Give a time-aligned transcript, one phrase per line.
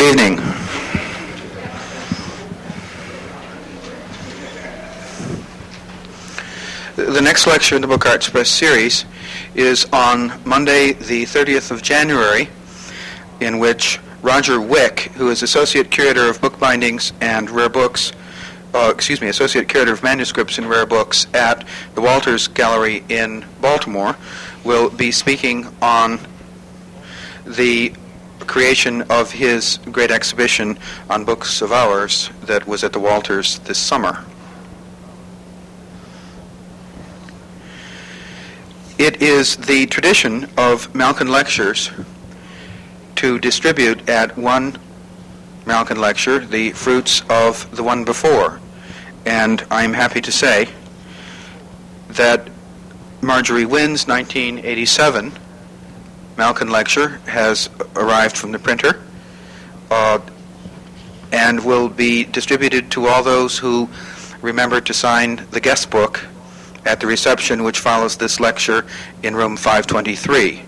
[0.00, 0.36] Good evening.
[6.96, 9.04] The next lecture in the Book Arts Press series
[9.54, 12.48] is on Monday, the 30th of January,
[13.40, 18.12] in which Roger Wieck, who is Associate Curator of Bookbindings and Rare Books,
[18.72, 23.44] uh, excuse me, Associate Curator of Manuscripts and Rare Books at the Walters Gallery in
[23.60, 24.16] Baltimore,
[24.64, 26.18] will be speaking on
[27.44, 27.92] the
[28.50, 30.76] creation of his great exhibition
[31.08, 34.24] on books of hours that was at the Walters this summer.
[38.98, 41.92] It is the tradition of Malkin Lectures
[43.14, 44.76] to distribute at one
[45.64, 48.60] Malkin lecture the fruits of the one before.
[49.26, 50.68] And I'm happy to say
[52.08, 52.50] that
[53.20, 55.39] Marjorie Wynne's 1987
[56.36, 59.00] Malkin lecture has arrived from the printer
[59.90, 60.18] uh,
[61.32, 63.88] and will be distributed to all those who
[64.42, 66.24] remember to sign the guest book
[66.86, 68.86] at the reception which follows this lecture
[69.22, 70.62] in room 523.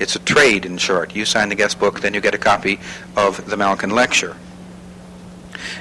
[0.00, 1.14] It's a trade, in short.
[1.14, 2.80] You sign the guest book, then you get a copy
[3.16, 4.36] of the Malkin lecture.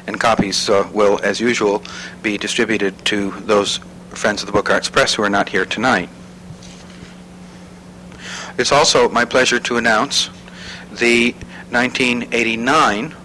[0.06, 1.84] And copies uh, will, as usual,
[2.22, 3.80] be distributed to those
[4.10, 6.10] friends of the Book Arts Press who are not here tonight.
[8.58, 10.30] It's also my pleasure to announce
[10.92, 11.32] the
[11.72, 13.16] 1989,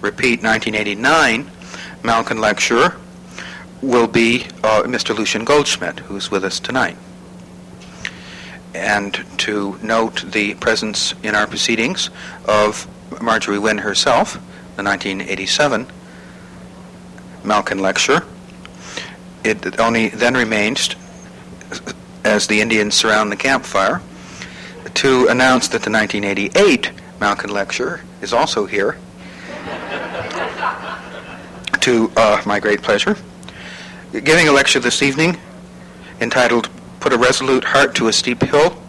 [0.00, 1.50] repeat 1989,
[2.02, 2.96] Malkin lecturer
[3.82, 5.14] will be uh, Mr.
[5.14, 6.96] Lucien Goldschmidt, who's with us tonight.
[8.74, 12.08] And to note the presence in our proceedings
[12.46, 12.88] of
[13.20, 14.34] Marjorie Wynne herself,
[14.76, 15.86] the 1987
[17.44, 18.24] Malkin lecture.
[19.44, 20.96] It only then remains,
[22.26, 24.02] as the Indians surround the campfire,
[24.94, 28.98] to announce that the 1988 Malkin lecture is also here,
[31.80, 33.16] to uh, my great pleasure
[34.24, 35.36] giving a lecture this evening
[36.20, 36.70] entitled
[37.00, 38.82] Put a Resolute Heart to a Steep Hill,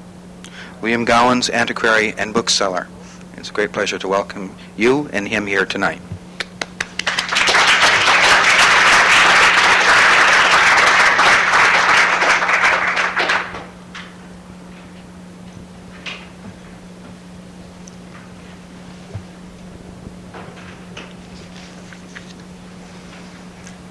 [0.81, 2.87] William Gowans, antiquary and bookseller.
[3.35, 6.01] It's a great pleasure to welcome you and him here tonight.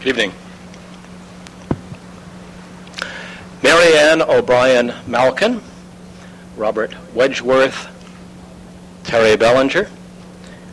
[0.07, 0.33] Evening.
[3.61, 5.61] Mary Ann O'Brian Malkin,
[6.57, 7.91] Robert Wedgeworth,
[9.03, 9.91] Terry Belanger,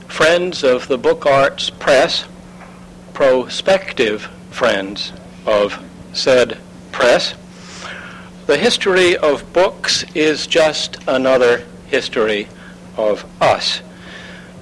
[0.08, 2.26] friends of the Book Arts Press,
[3.16, 5.14] prospective friends
[5.48, 5.84] of
[6.14, 6.60] said
[6.92, 7.34] press.
[8.46, 12.50] The history of books is just another history
[12.98, 13.82] of us.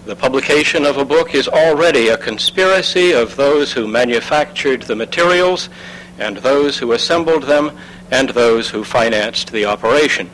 [0.06, 5.70] The publication of a book is already a conspiracy of those who manufactured the materials
[6.18, 7.78] and those who assembled them
[8.10, 10.30] and those who financed the operation.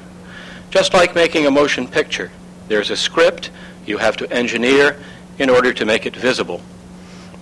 [0.69, 2.31] Just like making a motion picture,
[2.69, 3.51] there's a script
[3.85, 4.97] you have to engineer
[5.37, 6.61] in order to make it visible.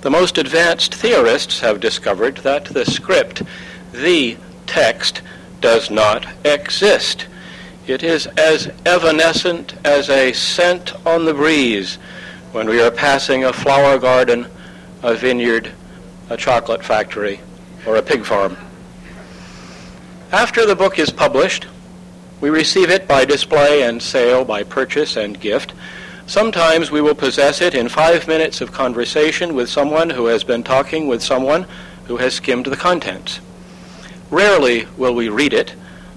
[0.02, 3.44] The most advanced theorists have discovered that the script,
[3.92, 5.22] the text,
[5.62, 7.28] does not exist.
[7.88, 12.00] It is as evanescent as a scent on the breeze
[12.52, 14.48] when we are passing a flower garden,
[15.04, 15.72] a vineyard,
[16.32, 17.42] a chocolate factory,
[17.86, 18.58] or a pig farm.
[20.32, 21.68] After the book is published,
[22.42, 25.74] we receive it by display and sale, by purchase and gift.
[26.26, 30.64] Sometimes we will possess it in five minutes of conversation with someone who has been
[30.64, 31.68] talking with someone
[32.06, 33.42] who has skimmed the contents.
[34.32, 35.76] Rarely will we read it,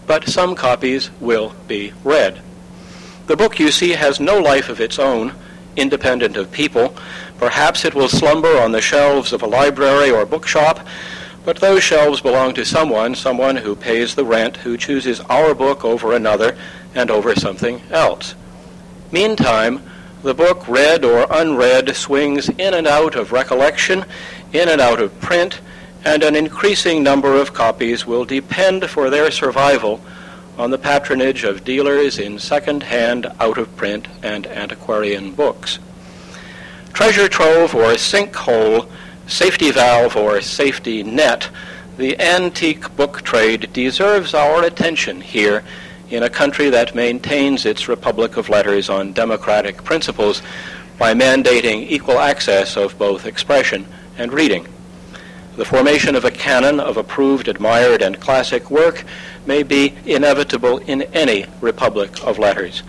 [0.08, 2.40] but some copies will be read.
[3.26, 5.34] The book, you see, has no life of its own,
[5.76, 6.96] independent of people.
[7.36, 10.84] Perhaps it will slumber on the shelves of a library or bookshop,
[11.44, 15.84] but those shelves belong to someone, someone who pays the rent, who chooses our book
[15.84, 16.56] over another
[16.94, 18.34] and over something else.
[19.12, 19.82] Meantime,
[20.22, 24.04] the book, read or unread, swings in and out of recollection,
[24.52, 25.60] in and out of print,
[26.04, 30.00] and an increasing number of copies will depend for their survival
[30.56, 35.78] on the patronage of dealers in second-hand, out-of-print, and antiquarian books.
[36.92, 38.88] Treasure trove or sinkhole
[39.28, 41.48] safety valve or safety net,
[41.96, 45.62] the antique book trade deserves our attention here
[46.10, 50.42] in a country that maintains its Republic of Letters on democratic principles
[50.98, 53.86] by mandating equal access of both expression
[54.16, 54.66] and reading.
[55.58, 59.02] The formation of a canon of approved, admired, and classic work
[59.44, 62.84] may be inevitable in any Republic of Letters,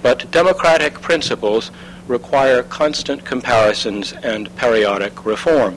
[0.00, 1.70] but democratic principles
[2.08, 5.76] require constant comparisons and periodic reform.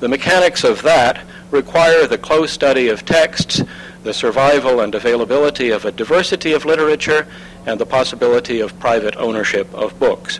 [0.00, 3.62] The mechanics of that require the close study of texts,
[4.02, 7.26] the survival and availability of a diversity of literature,
[7.64, 10.38] and the possibility of private ownership of books.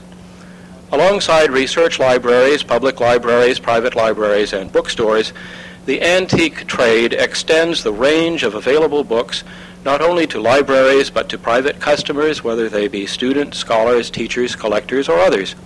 [0.93, 5.33] Alongside research libraries, public libraries, private libraries, and bookstores,
[5.85, 9.43] the antique trade extends the range of available books
[9.85, 15.09] not only to libraries but to private customers, whether they be students, scholars, teachers, collectors,
[15.09, 15.57] or others.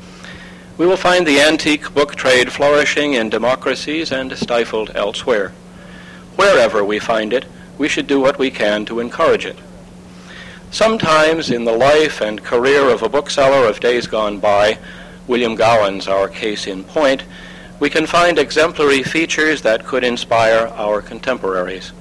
[0.78, 5.52] We will find the antique book trade flourishing in democracies and stifled elsewhere.
[6.37, 7.44] Wherever we find it,
[7.76, 9.58] we should do what we can to encourage it.
[10.70, 14.78] Sometimes in the life and career of a bookseller of days gone by,
[15.31, 17.23] William Gowans, our case in point,
[17.79, 21.93] we can find exemplary features that could inspire our contemporaries.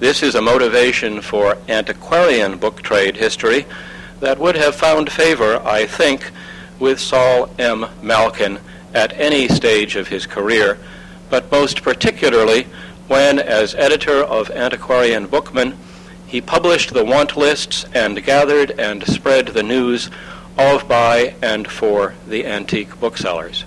[0.00, 3.66] This is a motivation for antiquarian book trade history
[4.20, 6.30] that would have found favor, I think,
[6.78, 7.84] with Sol M.
[8.00, 8.58] Malkin
[8.94, 10.78] at any stage of his career,
[11.28, 12.66] but most particularly
[13.08, 15.76] when, as editor of Antiquarian Bookman,
[16.26, 20.08] he published the want lists and gathered and spread the news
[20.56, 23.64] of, by, and for the antique booksellers.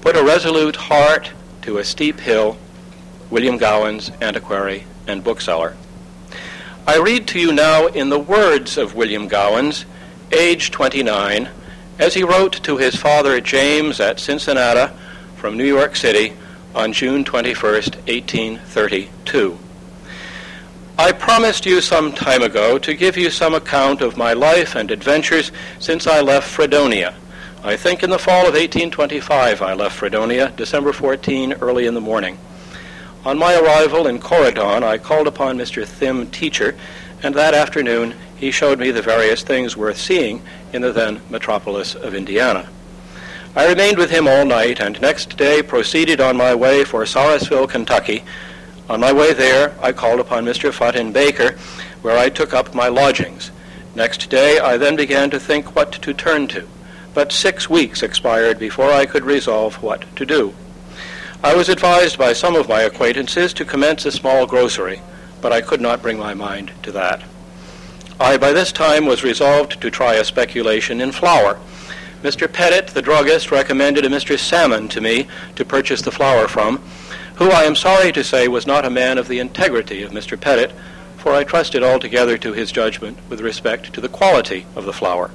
[0.00, 1.32] Put a resolute heart
[1.62, 2.56] to a steep hill,
[3.30, 5.76] William Gowans, antiquary and bookseller.
[6.86, 9.84] I read to you now in the words of William Gowans,
[10.32, 11.48] age 29,
[11.98, 14.92] as he wrote to his father James at Cincinnati
[15.36, 16.32] from New York City
[16.74, 19.58] on June 21, 1832.
[21.00, 24.90] I promised you some time ago to give you some account of my life and
[24.90, 27.14] adventures since I left Fredonia.
[27.64, 32.02] I think in the fall of 1825 I left Fredonia, December 14, early in the
[32.02, 32.36] morning.
[33.24, 35.86] On my arrival in Corydon, I called upon Mr.
[35.86, 36.76] Thim Teacher,
[37.22, 40.42] and that afternoon he showed me the various things worth seeing
[40.74, 42.68] in the then metropolis of Indiana.
[43.56, 47.70] I remained with him all night, and next day proceeded on my way for Saurasville,
[47.70, 48.22] Kentucky,
[48.90, 50.72] on my way there, I called upon Mr.
[50.72, 51.56] Futt Baker,
[52.02, 53.52] where I took up my lodgings.
[53.94, 56.66] Next day, I then began to think what to turn to,
[57.14, 60.54] but six weeks expired before I could resolve what to do.
[61.40, 65.00] I was advised by some of my acquaintances to commence a small grocery,
[65.40, 67.22] but I could not bring my mind to that.
[68.18, 71.60] I by this time was resolved to try a speculation in flour.
[72.24, 72.52] Mr.
[72.52, 74.36] Pettit, the druggist, recommended a Mr.
[74.36, 76.82] Salmon to me to purchase the flour from,
[77.40, 80.38] who I am sorry to say was not a man of the integrity of Mr.
[80.38, 80.72] Pettit,
[81.16, 85.30] for I trusted altogether to his judgment with respect to the quality of the flour.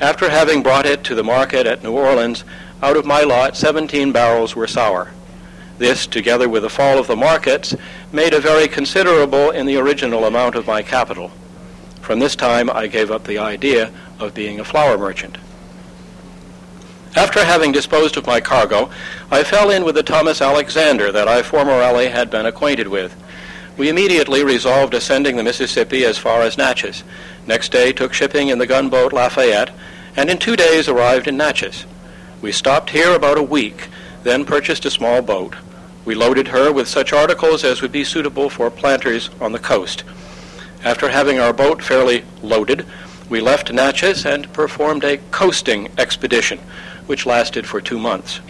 [0.00, 2.42] After having brought it to the market at New Orleans,
[2.82, 5.12] out of my lot 17 barrels were sour.
[5.78, 7.76] This, together with the fall of the markets,
[8.10, 11.30] made a very considerable in the original amount of my capital.
[12.00, 15.38] From this time I gave up the idea of being a flour merchant.
[17.16, 18.90] After having disposed of my cargo,
[19.30, 23.14] I fell in with the Thomas Alexander that I formerly had been acquainted with.
[23.76, 27.04] We immediately resolved ascending the Mississippi as far as Natchez.
[27.46, 29.70] Next day took shipping in the gunboat Lafayette,
[30.16, 31.86] and in two days arrived in Natchez.
[32.42, 33.88] We stopped here about a week,
[34.24, 35.54] then purchased a small boat.
[36.04, 40.02] We loaded her with such articles as would be suitable for planters on the coast.
[40.82, 42.84] After having our boat fairly loaded,
[43.28, 46.58] we left Natchez and performed a coasting expedition
[47.06, 48.40] which lasted for two months.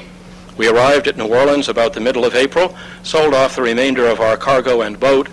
[0.57, 4.21] We arrived at New Orleans about the middle of April, sold off the remainder of
[4.21, 5.29] our cargo and boat.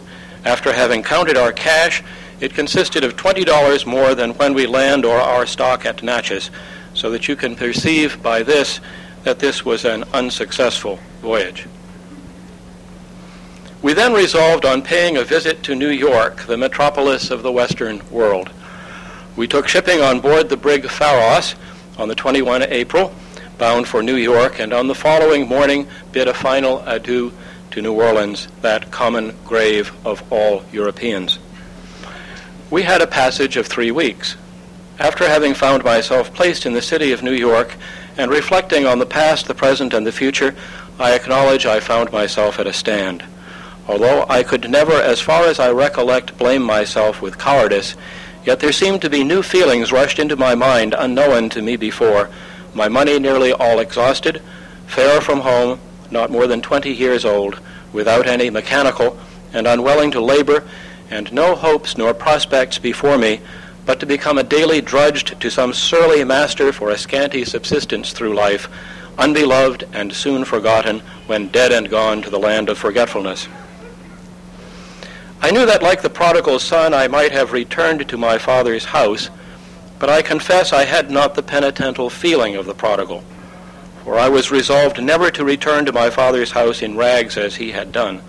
[0.45, 2.03] After having counted our cash,
[2.39, 6.50] it consisted of $20 more than when we land or our stock at Natchez,
[6.93, 8.79] so that you can perceive by this
[9.24, 11.67] that this was an unsuccessful voyage.
[13.84, 18.01] We then resolved on paying a visit to New York, the metropolis of the Western
[18.10, 18.51] world.
[19.36, 21.55] We took shipping on board the brig Pharos,
[22.01, 23.13] on the 21 April,
[23.60, 27.31] bound for New York, and on the following morning bid a final adieu
[27.70, 31.38] to New Orleans, that common grave of all Europeans.
[32.72, 34.36] We had a passage of three weeks.
[34.98, 37.75] After having found myself placed in the city of New York
[38.17, 40.55] and reflecting on the past, the present, and the future,
[40.98, 43.24] I acknowledge I found myself at a stand.
[43.88, 47.96] Although I could never, as far as I recollect, blame myself with cowardice,
[48.43, 52.29] Yet there seemed to be new feelings rushed into my mind unknown to me before.
[52.74, 54.41] My money nearly all exhausted,
[54.88, 55.79] far from home,
[56.10, 57.60] not more than twenty years old,
[57.93, 59.17] without any mechanical,
[59.53, 60.63] and unwilling to labor,
[61.10, 63.41] and no hopes nor prospects before me,
[63.86, 68.33] but to become a daily drudged to some surly master for a scanty subsistence through
[68.33, 68.69] life,
[69.17, 73.48] unbeloved and soon forgotten when dead and gone to the land of forgetfulness.
[75.41, 79.29] I knew that like the prodigal son, I might have returned to my father's house,
[80.01, 83.24] But I confess I had not the penitential feeling of the prodigal,
[84.03, 87.71] for I was resolved never to return to my father's house in rags as he
[87.71, 88.19] had done.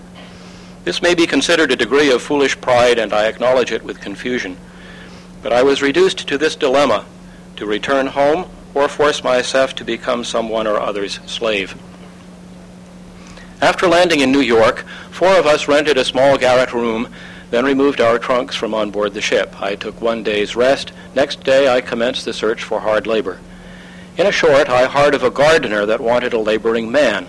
[0.85, 4.59] This may be considered a degree of foolish pride, and I acknowledge it with confusion.
[5.43, 7.07] But I was reduced to this dilemma,
[7.57, 11.75] to return home or force myself to become someone or other's slave.
[13.63, 17.09] After landing in New York, four of us rented a small garret room,
[17.53, 19.55] then removed our trunks from on board the ship.
[19.63, 20.91] I took one day's rest.
[21.15, 23.39] Next day I commenced the search for hard labor.
[24.17, 27.29] In a short, I heard of a gardener that wanted a laboring man.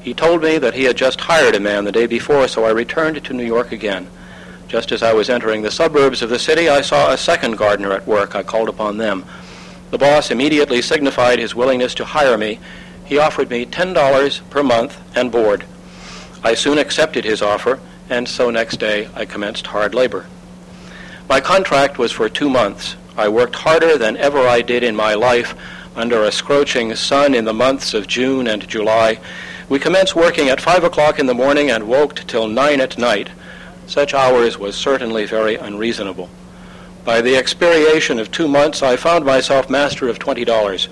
[0.00, 2.70] He told me that he had just hired a man the day before, so I
[2.70, 4.06] returned to New York again.
[4.68, 7.90] Just as I was entering the suburbs of the city, I saw a second gardener
[7.90, 8.36] at work.
[8.36, 9.24] I called upon them.
[9.90, 12.60] The boss immediately signified his willingness to hire me.
[13.04, 15.64] He offered me $10 per month and board.
[16.44, 17.80] I soon accepted his offer,
[18.10, 20.26] and so next day I commenced hard labor.
[21.28, 22.96] My contract was for two months.
[23.16, 25.54] I worked harder than ever I did in my life
[25.94, 29.20] under a scorching sun in the months of June and July
[29.72, 33.30] we commenced working at 5 o'clock in the morning and woke till 9 at night.
[33.86, 36.28] Such hours was certainly very unreasonable.
[37.06, 40.88] By the expiration of two months, I found myself master of $20.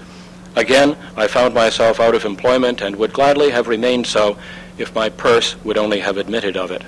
[0.56, 4.38] Again, I found myself out of employment and would gladly have remained so
[4.80, 6.82] if my purse would only have admitted of it.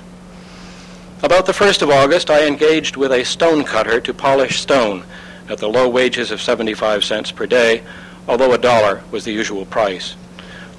[1.22, 5.04] About the 1st of August, I engaged with a stone cutter to polish stone
[5.49, 7.82] at the low wages of 75 cents per day,
[8.26, 10.16] although a dollar was the usual price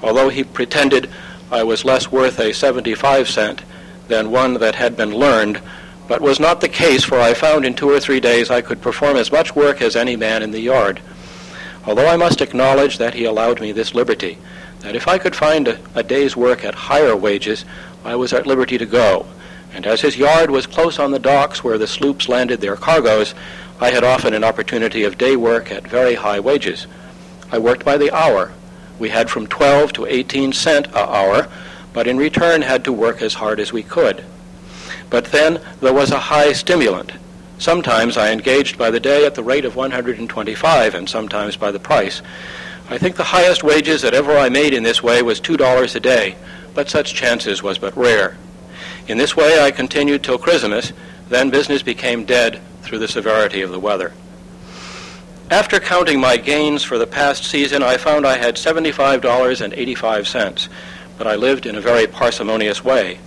[0.04, 1.10] although he pretended
[1.50, 3.62] I was less worth a 75 cent
[4.08, 5.60] than one that had been learned,
[6.06, 8.82] but was not the case, for I found in two or three days I could
[8.82, 11.00] perform as much work as any man in the yard.
[11.86, 14.38] Although I must acknowledge that he allowed me this liberty,
[14.84, 17.64] that if I could find a, a day's work at higher wages,
[18.04, 19.26] I was at liberty to go.
[19.72, 23.34] And as his yard was close on the docks where the sloops landed their cargoes,
[23.80, 26.86] I had often an opportunity of day work at very high wages.
[27.50, 28.52] I worked by the hour,
[28.98, 31.48] we had from 12 to 18 cent a hour,
[31.94, 34.22] but in return had to work as hard as we could.
[35.08, 37.12] But then there was a high stimulant.
[37.58, 41.78] Sometimes I engaged by the day at the rate of 125 and sometimes by the
[41.80, 42.20] price.
[42.88, 46.00] I think the highest wages that ever I made in this way was $2 a
[46.00, 46.36] day,
[46.74, 48.36] but such chances was but rare.
[49.08, 50.92] In this way I continued till Christmas,
[51.28, 54.12] then business became dead through the severity of the weather.
[55.50, 60.68] After counting my gains for the past season, I found I had $75.85,
[61.16, 63.18] but I lived in a very parsimonious way.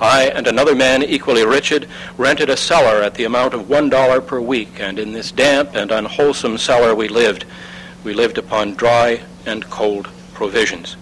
[0.00, 1.72] I and another man equally rich
[2.18, 5.90] rented a cellar at the amount of $1 per week, and in this damp and
[5.90, 7.46] unwholesome cellar we lived.
[8.06, 10.96] We lived upon dry and cold provisions.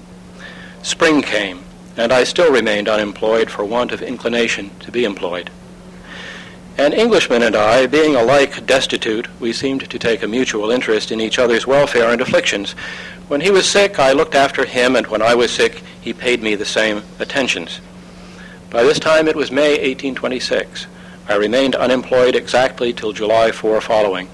[0.83, 1.63] Spring came,
[1.99, 5.51] and I still remained unemployed for want of inclination to be employed.
[6.79, 11.21] An Englishman and I, being alike destitute, we seemed to take a mutual interest in
[11.21, 12.73] each other's welfare and afflictions.
[13.29, 16.43] When he was sick, I looked after him, and when I was sick, he paid
[16.43, 17.83] me the same attentions.
[18.71, 20.87] By this time it was May 1826.
[21.29, 24.31] I remained unemployed exactly till July 4 following.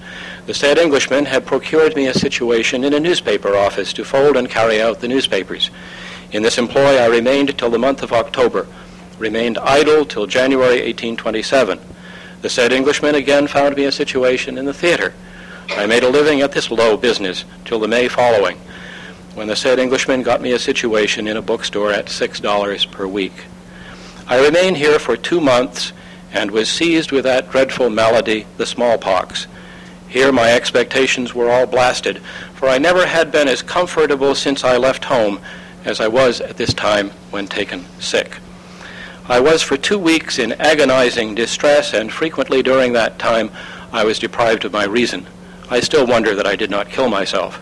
[0.47, 4.49] The said Englishman had procured me a situation in a newspaper office to fold and
[4.49, 5.69] carry out the newspapers.
[6.31, 8.67] In this employ I remained till the month of October,
[9.19, 11.79] remained idle till January 1827.
[12.41, 15.13] The said Englishman again found me a situation in the theater.
[15.69, 18.57] I made a living at this low business till the May following,
[19.35, 23.45] when the said Englishman got me a situation in a bookstore at $6 per week.
[24.27, 25.93] I remained here for two months
[26.33, 29.45] and was seized with that dreadful malady, the smallpox.
[30.11, 32.17] Here my expectations were all blasted,
[32.53, 35.39] for I never had been as comfortable since I left home
[35.85, 38.39] as I was at this time when taken sick.
[39.29, 43.51] I was for two weeks in agonizing distress, and frequently during that time
[43.93, 45.27] I was deprived of my reason.
[45.69, 47.61] I still wonder that I did not kill myself.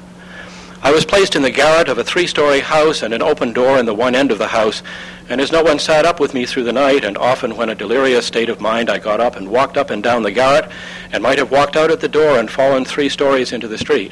[0.81, 3.85] I was placed in the garret of a three-story house and an open door in
[3.85, 4.81] the one end of the house,
[5.29, 7.75] and as no one sat up with me through the night, and often when a
[7.75, 10.69] delirious state of mind I got up and walked up and down the garret,
[11.11, 14.11] and might have walked out at the door and fallen three stories into the street.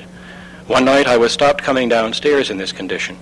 [0.68, 3.18] One night I was stopped coming downstairs in this condition.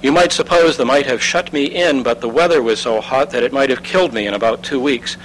[0.00, 3.30] You might suppose they might have shut me in, but the weather was so hot
[3.30, 5.16] that it might have killed me in about two weeks.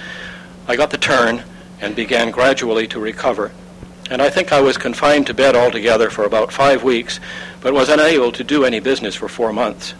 [0.66, 1.44] I got the turn
[1.80, 3.52] and began gradually to recover.
[4.10, 7.20] And I think I was confined to bed altogether for about five weeks,
[7.60, 9.94] but was unable to do any business for four months.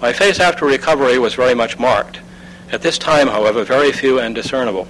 [0.00, 2.20] My face after recovery was very much marked.
[2.70, 4.86] At this time, however, very few and discernible.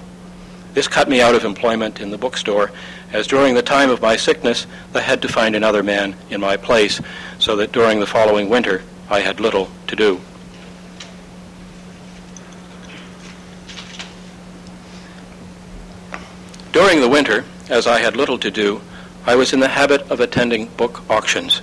[0.75, 2.71] This cut me out of employment in the bookstore,
[3.11, 6.57] as during the time of my sickness I had to find another man in my
[6.57, 7.01] place,
[7.39, 10.21] so that during the following winter I had little to do.
[16.71, 18.81] During the winter, as I had little to do,
[19.25, 21.61] I was in the habit of attending book auctions.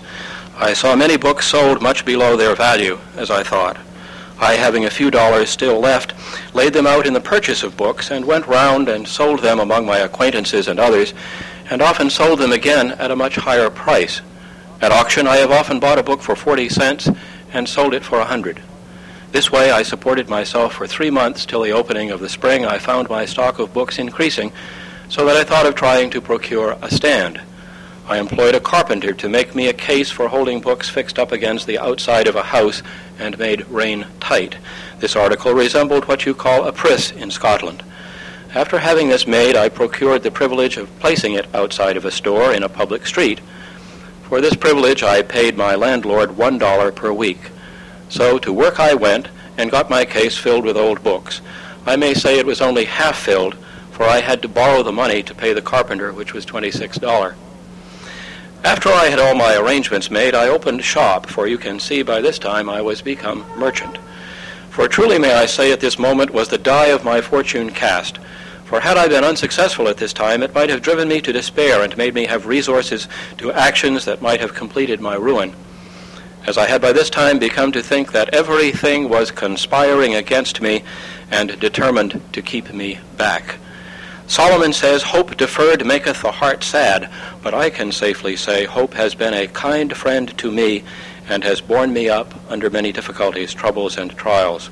[0.58, 3.76] I saw many books sold much below their value, as I thought.
[4.38, 6.14] I, having a few dollars still left,
[6.54, 9.84] laid them out in the purchase of books and went round and sold them among
[9.84, 11.12] my acquaintances and others,
[11.68, 14.22] and often sold them again at a much higher price.
[14.80, 17.10] At auction, I have often bought a book for 40 cents
[17.52, 18.62] and sold it for a 100.
[19.32, 22.64] This way, I supported myself for three months till the opening of the spring.
[22.64, 24.52] I found my stock of books increasing,
[25.10, 27.42] so that I thought of trying to procure a stand.
[28.08, 31.66] I employed a carpenter to make me a case for holding books fixed up against
[31.66, 32.80] the outside of a house
[33.18, 34.54] and made rain tight.
[35.00, 37.82] This article resembled what you call a pris in Scotland.
[38.54, 42.54] After having this made, I procured the privilege of placing it outside of a store
[42.54, 43.40] in a public street.
[44.28, 47.50] For this privilege, I paid my landlord one dollar per week.
[48.08, 51.40] So to work I went and got my case filled with old books.
[51.84, 53.56] I may say it was only half filled,
[53.90, 57.34] for I had to borrow the money to pay the carpenter, which was $26.
[58.64, 62.20] After I had all my arrangements made, I opened shop, for you can see by
[62.20, 63.98] this time I was become merchant.
[64.70, 68.18] For truly may I say at this moment was the die of my fortune cast.
[68.64, 71.82] For had I been unsuccessful at this time, it might have driven me to despair
[71.82, 73.06] and made me have resources
[73.38, 75.54] to actions that might have completed my ruin.
[76.46, 80.82] As I had by this time become to think that everything was conspiring against me
[81.30, 83.56] and determined to keep me back.
[84.26, 87.10] Solomon says, Hope deferred maketh the heart sad,
[87.42, 90.82] but I can safely say hope has been a kind friend to me
[91.28, 94.70] and has borne me up under many difficulties, troubles, and trials.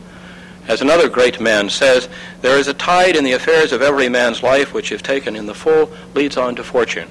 [0.67, 2.09] As another great man says,
[2.41, 5.47] there is a tide in the affairs of every man's life which, if taken in
[5.47, 7.09] the full, leads on to fortune.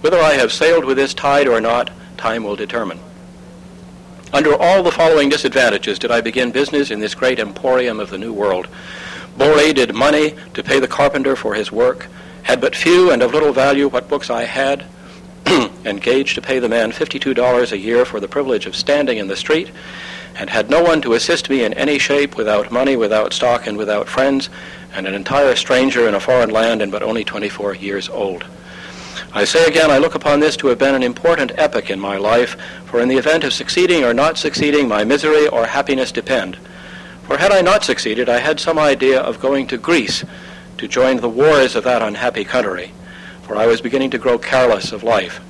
[0.00, 2.98] Whether I have sailed with this tide or not, time will determine.
[4.32, 8.18] Under all the following disadvantages did I begin business in this great emporium of the
[8.18, 8.68] New World.
[9.40, 12.08] Borey did money to pay the carpenter for his work,
[12.42, 14.84] had but few and of little value what books I had,
[15.86, 19.36] engaged to pay the man $52 a year for the privilege of standing in the
[19.36, 19.70] street,
[20.36, 23.78] and had no one to assist me in any shape without money, without stock, and
[23.78, 24.50] without friends,
[24.92, 28.44] and an entire stranger in a foreign land and but only 24 years old.
[29.32, 32.18] I say again, I look upon this to have been an important epoch in my
[32.18, 36.58] life, for in the event of succeeding or not succeeding, my misery or happiness depend.
[37.30, 40.24] For had I not succeeded, I had some idea of going to Greece
[40.78, 42.90] to join the wars of that unhappy country,
[43.42, 45.40] for I was beginning to grow careless of life.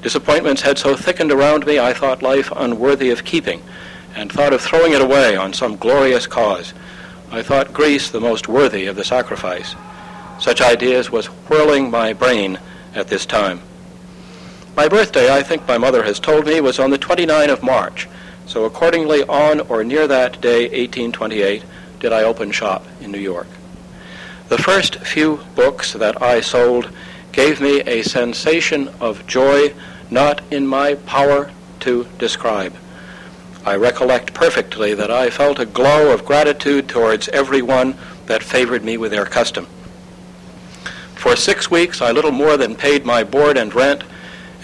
[0.00, 3.62] Disappointments had so thickened around me, I thought life unworthy of keeping,
[4.16, 6.72] and thought of throwing it away on some glorious cause.
[7.30, 9.74] I thought Greece the most worthy of the sacrifice.
[10.40, 12.58] Such ideas was whirling my brain
[12.94, 13.60] at this time.
[14.74, 18.08] My birthday, I think my mother has told me, was on the 29th of March,
[18.58, 21.62] so accordingly, on or near that day, 1828,
[22.00, 23.46] did I open shop in New York.
[24.48, 26.90] The first few books that I sold
[27.30, 29.72] gave me a sensation of joy
[30.10, 31.52] not in my power
[31.86, 32.74] to describe.
[33.64, 38.96] I recollect perfectly that I felt a glow of gratitude towards everyone that favored me
[38.96, 39.66] with their custom.
[41.14, 44.02] For six weeks I little more than paid my board and rent,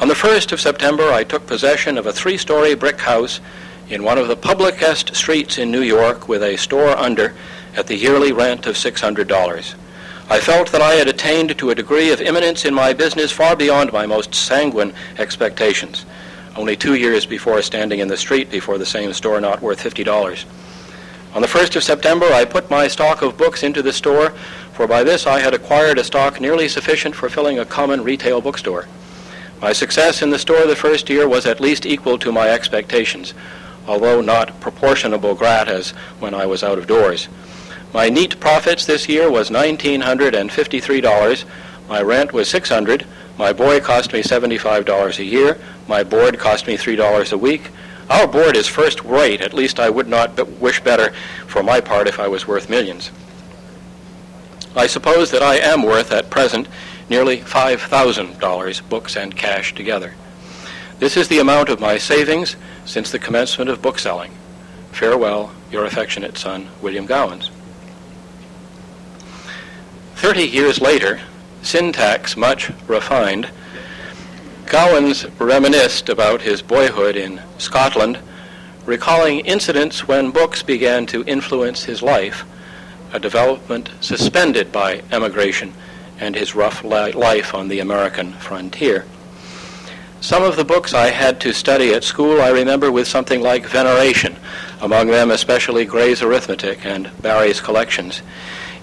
[0.00, 3.40] On the 1st of September, I took possession of a three-story brick house
[3.88, 7.34] in one of the publicest streets in New York with a store under
[7.74, 9.74] at the yearly rent of $600.
[10.30, 13.56] I felt that I had attained to a degree of eminence in my business far
[13.56, 16.06] beyond my most sanguine expectations,
[16.54, 20.44] only two years before standing in the street before the same store not worth $50.
[21.34, 24.30] On the 1st of September, I put my stock of books into the store,
[24.74, 28.40] for by this I had acquired a stock nearly sufficient for filling a common retail
[28.40, 28.86] bookstore.
[29.60, 33.34] My success in the store the first year was at least equal to my expectations,
[33.88, 35.90] although not proportionable gratis
[36.20, 37.26] when I was out of doors.
[37.92, 41.44] My neat profits this year was $1,953.
[41.88, 43.04] My rent was 600
[43.36, 45.58] My boy cost me $75 a year.
[45.88, 47.70] My board cost me $3 a week.
[48.10, 49.40] Our board is first rate.
[49.40, 51.12] At least I would not wish better
[51.46, 53.10] for my part if I was worth millions.
[54.76, 56.68] I suppose that I am worth at present
[57.08, 60.14] nearly $5,000 books and cash together.
[60.98, 64.32] This is the amount of my savings since the commencement of bookselling.
[64.92, 67.50] Farewell, your affectionate son, William Gowans.
[70.16, 71.20] Thirty years later,
[71.62, 73.48] syntax much refined,
[74.66, 78.18] Gowans reminisced about his boyhood in Scotland,
[78.84, 82.44] recalling incidents when books began to influence his life,
[83.12, 85.72] a development suspended by emigration
[86.18, 89.04] and his rough li- life on the American frontier.
[90.20, 93.64] Some of the books I had to study at school I remember with something like
[93.66, 94.36] veneration,
[94.80, 98.22] among them especially Gray's Arithmetic and Barry's collections.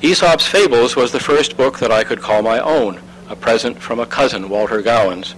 [0.02, 4.00] Aesop's Fables was the first book that I could call my own, a present from
[4.00, 5.36] a cousin, Walter Gowans.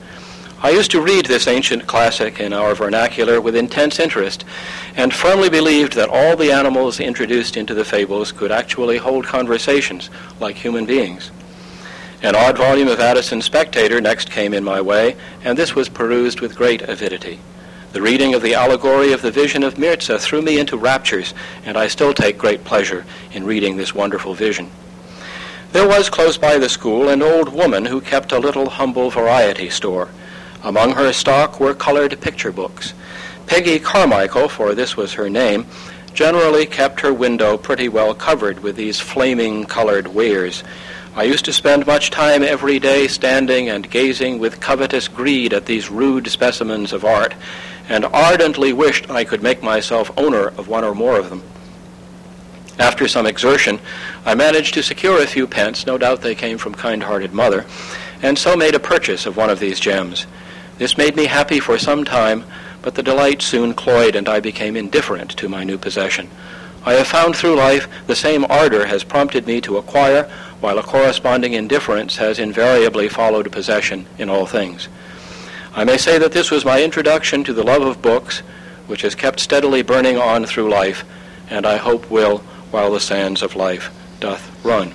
[0.62, 4.44] I used to read this ancient classic in our vernacular with intense interest
[4.96, 10.10] and firmly believed that all the animals introduced into the fables could actually hold conversations
[10.40, 11.32] like human beings.
[12.24, 16.42] An odd volume of Addison's Spectator next came in my way, and this was perused
[16.42, 17.40] with great avidity.
[17.94, 21.78] The reading of the allegory of the vision of Mirza threw me into raptures, and
[21.78, 24.72] I still take great pleasure in reading this wonderful vision.
[25.74, 29.70] There was close by the school an old woman who kept a little humble variety
[29.70, 30.10] store.
[30.64, 32.96] Among her stock were colored picture books.
[33.46, 35.68] Peggy Carmichael, for this was her name,
[36.16, 40.64] generally kept her window pretty well covered with these flaming colored wares.
[41.18, 45.66] I used to spend much time every day standing and gazing with covetous greed at
[45.66, 47.34] these rude specimens of art,
[47.90, 51.42] and ardently wished I could make myself owner of one or more of them.
[52.78, 53.80] After some exertion,
[54.28, 57.66] I managed to secure a few pence, no doubt they came from kind-hearted mother,
[58.22, 60.28] and so made a purchase of one of these gems.
[60.78, 62.44] This made me happy for some time,
[62.84, 66.30] but the delight soon cloyed and I became indifferent to my new possession.
[66.86, 70.84] I have found through life the same ardor has prompted me to acquire, while a
[70.84, 74.88] corresponding indifference has invariably followed possession in all things.
[75.74, 78.40] I may say that this was my introduction to the love of books,
[78.88, 81.04] which has kept steadily burning on through life,
[81.50, 82.40] and I hope will
[82.72, 84.94] while the sands of life doth run.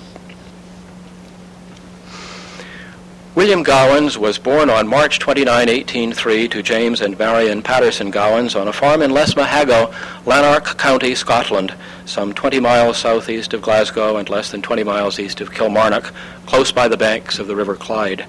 [3.35, 8.69] William Gowans was born on March 29, 1803, to James and Marion Patterson Gowans on
[8.69, 9.91] a farm in Lesmahagow,
[10.27, 15.41] Lanark County, Scotland, some 20 miles southeast of Glasgow and less than 20 miles east
[15.41, 16.13] of Kilmarnock,
[16.45, 18.27] close by the banks of the River Clyde.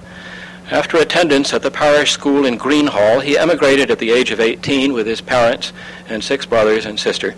[0.70, 4.94] After attendance at the parish school in Greenhall, he emigrated at the age of 18
[4.94, 5.74] with his parents
[6.08, 7.34] and six brothers and sister,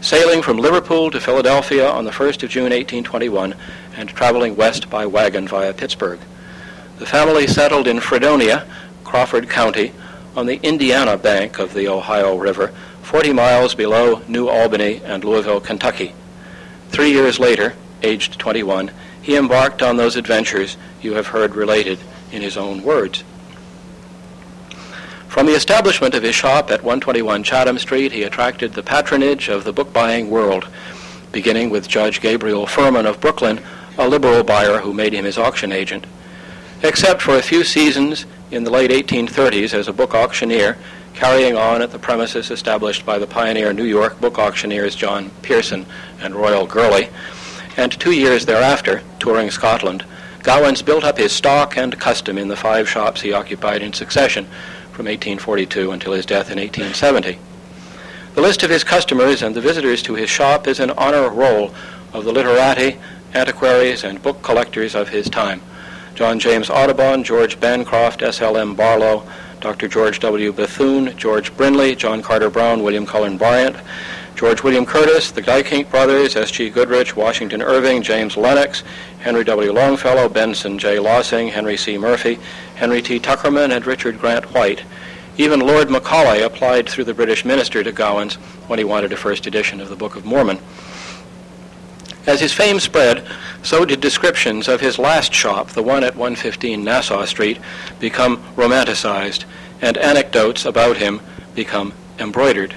[0.00, 3.54] sailing from Liverpool to Philadelphia on the 1st of June 1821
[3.94, 6.18] and traveling west by wagon via Pittsburgh.
[7.00, 8.66] The family settled in Fredonia,
[9.04, 9.94] Crawford County,
[10.36, 15.62] on the Indiana bank of the Ohio River, 40 miles below New Albany and Louisville,
[15.62, 16.12] Kentucky.
[16.90, 18.90] Three years later, aged 21,
[19.22, 21.98] he embarked on those adventures you have heard related
[22.32, 23.24] in his own words.
[25.26, 29.64] From the establishment of his shop at 121 Chatham Street, he attracted the patronage of
[29.64, 30.68] the book-buying world,
[31.32, 33.62] beginning with Judge Gabriel Furman of Brooklyn,
[33.96, 36.06] a liberal buyer who made him his auction agent
[36.82, 40.78] except for a few seasons in the late 1830s as a book auctioneer,
[41.14, 45.84] carrying on at the premises established by the pioneer New York book auctioneers John Pearson
[46.20, 47.08] and Royal Gurley,
[47.76, 50.04] and two years thereafter, touring Scotland,
[50.42, 54.46] Gowans built up his stock and custom in the five shops he occupied in succession
[54.92, 57.38] from 1842 until his death in 1870.
[58.34, 61.74] The list of his customers and the visitors to his shop is an honor roll
[62.14, 62.98] of the literati,
[63.34, 65.60] antiquaries, and book collectors of his time.
[66.20, 68.74] John James Audubon, George Bancroft, S.L.M.
[68.74, 69.26] Barlow,
[69.60, 69.88] Dr.
[69.88, 70.52] George W.
[70.52, 73.74] Bethune, George Brinley, John Carter Brown, William Cullen Bryant,
[74.36, 76.68] George William Curtis, the Duyckinck brothers, S.G.
[76.68, 78.84] Goodrich, Washington Irving, James Lennox,
[79.20, 79.72] Henry W.
[79.72, 80.98] Longfellow, Benson J.
[80.98, 81.96] Lossing, Henry C.
[81.96, 82.38] Murphy,
[82.74, 83.18] Henry T.
[83.18, 84.82] Tuckerman, and Richard Grant White.
[85.38, 88.34] Even Lord Macaulay applied through the British minister to Gowans
[88.68, 90.58] when he wanted a first edition of the Book of Mormon.
[92.26, 93.26] As his fame spread,
[93.62, 97.58] so did descriptions of his last shop, the one at 115 Nassau Street,
[97.98, 99.44] become romanticized,
[99.80, 101.20] and anecdotes about him
[101.54, 102.74] become embroidered.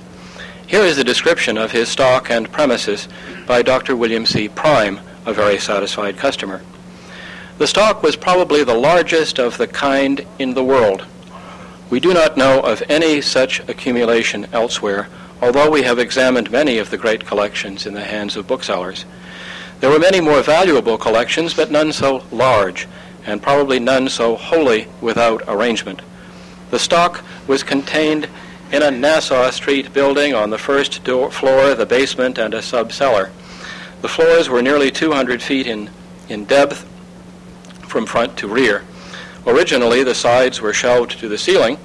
[0.65, 3.07] Here is the description of his stock and premises
[3.45, 3.95] by Dr.
[3.95, 4.47] William C.
[4.47, 6.61] Prime, a very satisfied customer.
[7.57, 11.05] The stock was probably the largest of the kind in the world.
[11.89, 15.09] We do not know of any such accumulation elsewhere,
[15.41, 19.05] although we have examined many of the great collections in the hands of booksellers.
[19.83, 22.87] There were many more valuable collections, but none so large,
[23.25, 26.01] and probably none so wholly without arrangement.
[26.71, 28.29] The stock was contained
[28.71, 33.29] in a Nassau Street building on the first door, floor, the basement, and a sub-cellar.
[34.01, 35.89] The floors were nearly 200 feet in,
[36.29, 36.87] in depth
[37.85, 38.85] from front to rear.
[39.45, 41.77] Originally, the sides were shelved to the ceiling,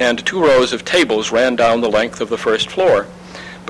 [0.00, 3.06] and two rows of tables ran down the length of the first floor.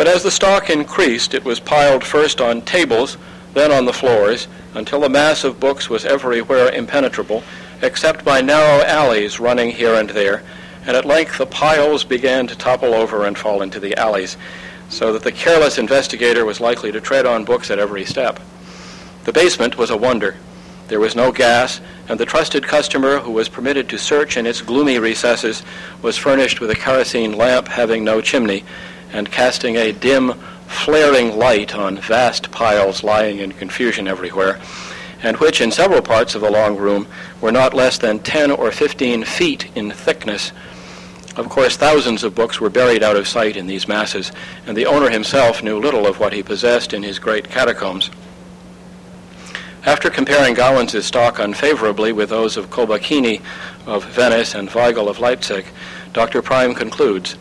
[0.00, 3.18] But as the stock increased, it was piled first on tables,
[3.52, 7.42] then on the floors, until the mass of books was everywhere impenetrable,
[7.82, 10.42] except by narrow alleys running here and there,
[10.86, 14.38] and at length the piles began to topple over and fall into the alleys,
[14.88, 18.40] so that the careless investigator was likely to tread on books at every step.
[19.24, 20.34] The basement was a wonder.
[20.88, 24.62] There was no gas, and the trusted customer who was permitted to search in its
[24.62, 25.62] gloomy recesses
[26.00, 28.64] was furnished with a kerosene lamp having no chimney,
[29.12, 30.34] and casting a dim,
[30.66, 34.60] flaring light on vast piles lying in confusion everywhere,
[35.22, 37.06] and which in several parts of the long room
[37.40, 40.52] were not less than 10 or 15 feet in thickness.
[41.36, 44.32] Of course, thousands of books were buried out of sight in these masses,
[44.66, 48.10] and the owner himself knew little of what he possessed in his great catacombs.
[49.84, 53.40] After comparing Gowans' stock unfavorably with those of Kolbachini
[53.86, 55.66] of Venice and Weigel of Leipzig,
[56.12, 56.42] Dr.
[56.42, 57.36] Prime concludes,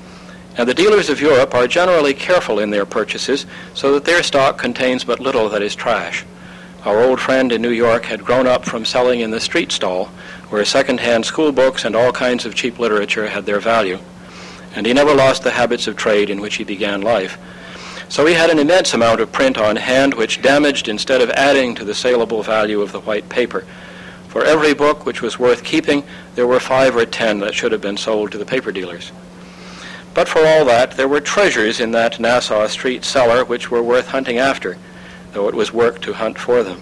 [0.60, 4.58] and the dealers of Europe are generally careful in their purchases so that their stock
[4.58, 6.26] contains but little that is trash.
[6.84, 10.08] Our old friend in New York had grown up from selling in the street stall,
[10.50, 14.00] where second-hand school books and all kinds of cheap literature had their value.
[14.76, 17.38] And he never lost the habits of trade in which he began life.
[18.10, 21.74] So he had an immense amount of print on hand which damaged instead of adding
[21.76, 23.66] to the saleable value of the white paper.
[24.28, 26.04] For every book which was worth keeping,
[26.36, 29.14] there were five or ten that should have been sold to the paper dealers.
[30.14, 34.08] But for all that, there were treasures in that Nassau Street cellar which were worth
[34.08, 34.78] hunting after,
[35.34, 36.82] though it was work to hunt for them.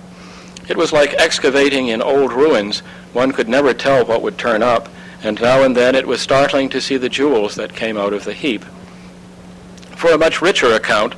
[0.68, 2.80] It was like excavating in old ruins.
[3.14, 4.90] One could never tell what would turn up,
[5.24, 8.24] and now and then it was startling to see the jewels that came out of
[8.24, 8.66] the heap.
[9.96, 11.16] For a much richer account,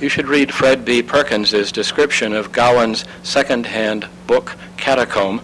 [0.00, 1.02] you should read Fred B.
[1.02, 5.40] Perkins's description of Gowans' second-hand book, Catacomb,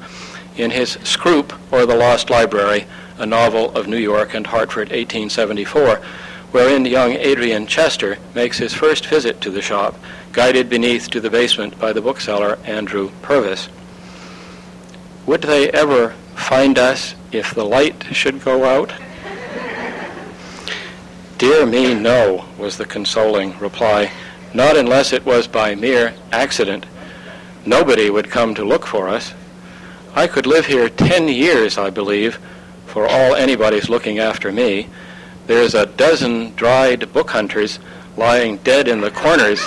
[0.56, 2.86] in his Scrope, or The Lost Library,
[3.18, 5.96] a novel of New York and Hartford, 1874,
[6.52, 9.98] wherein young Adrian Chester makes his first visit to the shop,
[10.32, 13.68] guided beneath to the basement by the bookseller Andrew Purvis.
[15.26, 18.92] Would they ever find us if the light should go out?
[21.38, 24.10] Dear me, no, was the consoling reply.
[24.54, 26.86] Not unless it was by mere accident.
[27.66, 29.34] Nobody would come to look for us.
[30.14, 32.38] I could live here ten years, I believe,
[32.96, 34.88] for all anybody's looking after me.
[35.46, 37.78] There's a dozen dried book hunters
[38.16, 39.60] lying dead in the corners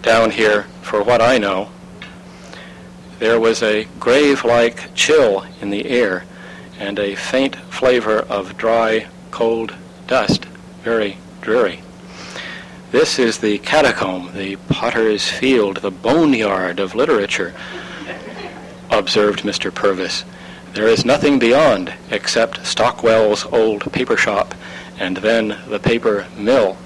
[0.00, 1.68] down here, for what I know.
[3.18, 6.24] There was a grave-like chill in the air
[6.78, 9.74] and a faint flavor of dry, cold
[10.06, 10.46] dust,
[10.82, 11.82] very dreary.
[12.90, 17.54] This is the catacomb, the potter's field, the boneyard of literature,
[18.90, 19.70] observed Mr.
[19.74, 20.24] Purvis.
[20.76, 24.54] There is nothing beyond except Stockwell's old paper shop
[24.98, 26.76] and then the paper mill.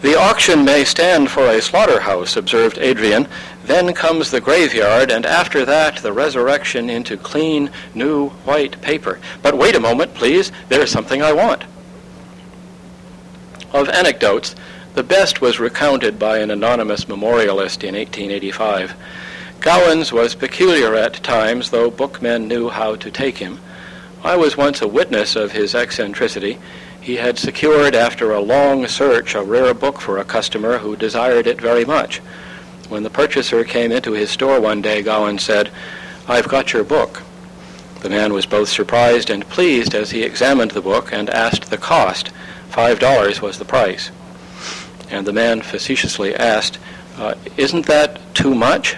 [0.00, 3.28] The auction may stand for a slaughterhouse, observed Adrian.
[3.62, 9.20] Then comes the graveyard, and after that the resurrection into clean, new, white paper.
[9.42, 10.50] But wait a moment, please.
[10.70, 11.64] There is something I want.
[13.74, 14.54] Of anecdotes,
[14.94, 18.94] the best was recounted by an anonymous memorialist in 1885.
[19.60, 23.58] Gowans was peculiar at times, though bookmen knew how to take him.
[24.22, 26.58] I was once a witness of his eccentricity.
[27.00, 31.46] He had secured, after a long search, a rare book for a customer who desired
[31.46, 32.18] it very much.
[32.88, 35.70] When the purchaser came into his store one day, Gowans said,
[36.28, 37.22] I've got your book.
[38.00, 41.78] The man was both surprised and pleased as he examined the book and asked the
[41.78, 42.30] cost.
[42.68, 44.10] Five dollars was the price.
[45.10, 46.78] And the man facetiously asked,
[47.16, 48.96] uh, Isn't that too much?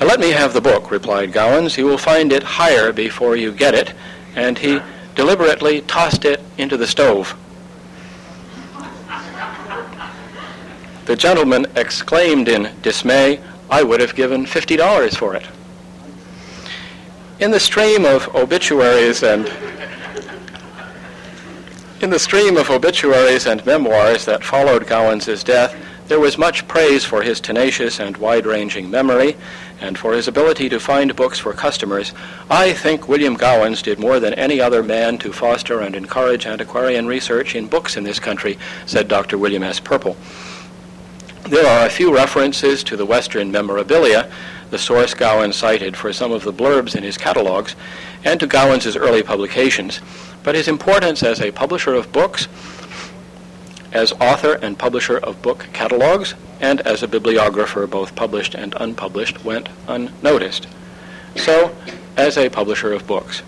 [0.00, 1.76] Let me have the book, replied Gowans.
[1.76, 3.92] You will find it higher before you get it.
[4.34, 4.80] And he
[5.14, 7.36] deliberately tossed it into the stove.
[11.04, 15.46] The gentleman exclaimed in dismay, I would have given $50 for it.
[17.38, 19.52] In the stream of obituaries and
[22.00, 25.76] in the stream of obituaries and memoirs that followed Gowans' death,
[26.10, 29.36] there was much praise for his tenacious and wide-ranging memory
[29.80, 32.12] and for his ability to find books for customers.
[32.50, 37.06] I think William Gowans did more than any other man to foster and encourage antiquarian
[37.06, 39.38] research in books in this country, said Dr.
[39.38, 39.78] William S.
[39.78, 40.16] Purple.
[41.44, 44.28] There are a few references to the Western memorabilia,
[44.70, 47.76] the source Gowans cited for some of the blurbs in his catalogs,
[48.24, 50.00] and to Gowans' early publications.
[50.42, 52.48] But his importance as a publisher of books,
[53.92, 59.44] as author and publisher of book catalogs, and as a bibliographer, both published and unpublished,
[59.44, 60.66] went unnoticed.
[61.36, 61.74] So,
[62.16, 63.42] as a publisher of books.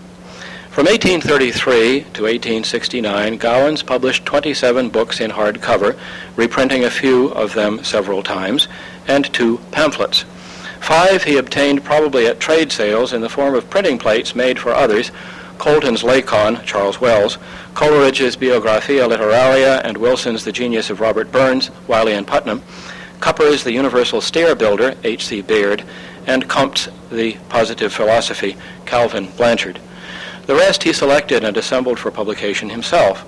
[0.69, 5.95] From 1833 to 1869, Gowans published 27 books in hardcover,
[6.35, 8.67] reprinting a few of them several times,
[9.07, 10.25] and two pamphlets.
[10.79, 14.73] Five he obtained probably at trade sales in the form of printing plates made for
[14.73, 15.11] others,
[15.63, 17.37] Colton's Lacon, Charles Wells,
[17.73, 22.61] Coleridge's Biographia Literaria, and Wilson's The Genius of Robert Burns, Wiley and Putnam,
[23.21, 25.39] Cupper's The Universal Stair Builder, H.C.
[25.39, 25.85] Beard,
[26.27, 29.79] and Comte's The Positive Philosophy, Calvin Blanchard.
[30.47, 33.23] The rest he selected and assembled for publication himself.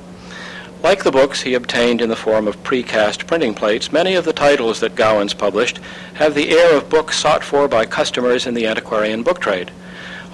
[0.84, 4.34] Like the books he obtained in the form of precast printing plates, many of the
[4.34, 5.78] titles that Gowans published
[6.16, 9.72] have the air of books sought for by customers in the antiquarian book trade.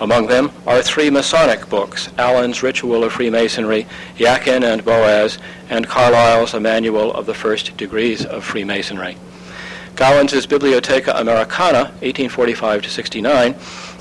[0.02, 3.86] Among them are three Masonic books, Allen's Ritual of Freemasonry,
[4.18, 5.38] Jachin and Boaz,
[5.70, 9.16] and Carlile's A Manual of the First Degrees of Freemasonry.
[9.96, 13.54] Gowans' Bibliotheca Americana, 1845 to 69,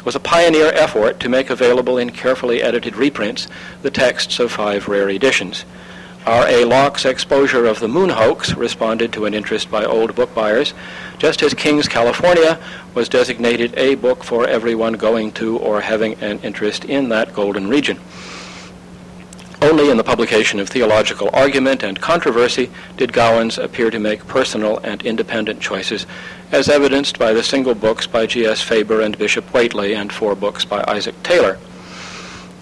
[0.07, 3.47] was a pioneer effort to make available in carefully edited reprints
[3.83, 5.67] the texts of five rare editions.
[6.27, 6.47] R.
[6.47, 6.65] A.
[6.65, 10.75] Locke's exposure of the moon hoax responded to an interest by old book buyers,
[11.19, 12.61] just as King's California
[12.95, 17.69] was designated a book for everyone going to or having an interest in that golden
[17.69, 17.99] region.
[19.63, 24.79] Only in the publication of Theological Argument and Controversy did Gowans appear to make personal
[24.79, 26.07] and independent choices,
[26.53, 28.63] as evidenced by the single books by G.S.
[28.63, 31.59] Faber and Bishop Whately and four books by Isaac Taylor.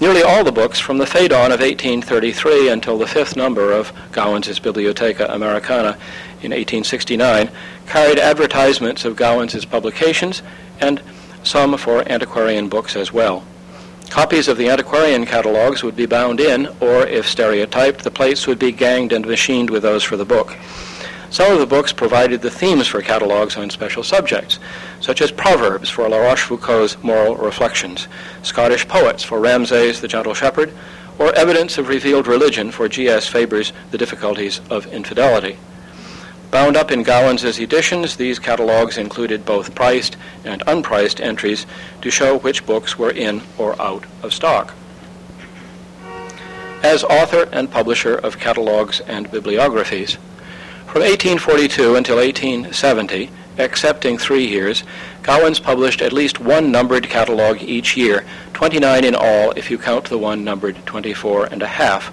[0.00, 4.60] Nearly all the books from the Phaedon of 1833 until the fifth number of Gowans'
[4.60, 5.98] Bibliotheca Americana
[6.40, 7.50] in 1869
[7.88, 10.42] carried advertisements of Gowans' publications
[10.80, 11.02] and
[11.42, 13.42] some for antiquarian books as well.
[14.08, 18.60] Copies of the antiquarian catalogs would be bound in, or if stereotyped, the plates would
[18.60, 20.56] be ganged and machined with those for the book.
[21.30, 24.58] Some of the books provided the themes for catalogs on special subjects,
[25.00, 28.08] such as Proverbs for La Rochefoucauld's Moral Reflections,
[28.42, 30.72] Scottish Poets for Ramsay's The Gentle Shepherd,
[31.18, 33.26] or Evidence of Revealed Religion for G.S.
[33.26, 35.58] Faber's The Difficulties of Infidelity.
[36.50, 41.66] Bound up in Gowans' editions, these catalogs included both priced and unpriced entries
[42.00, 44.74] to show which books were in or out of stock.
[46.82, 50.16] As author and publisher of catalogs and bibliographies,
[50.88, 54.84] from 1842 until 1870, excepting three years,
[55.22, 58.24] Gowans published at least one numbered catalog each year,
[58.54, 62.10] 29 in all if you count the one numbered 24 and a half.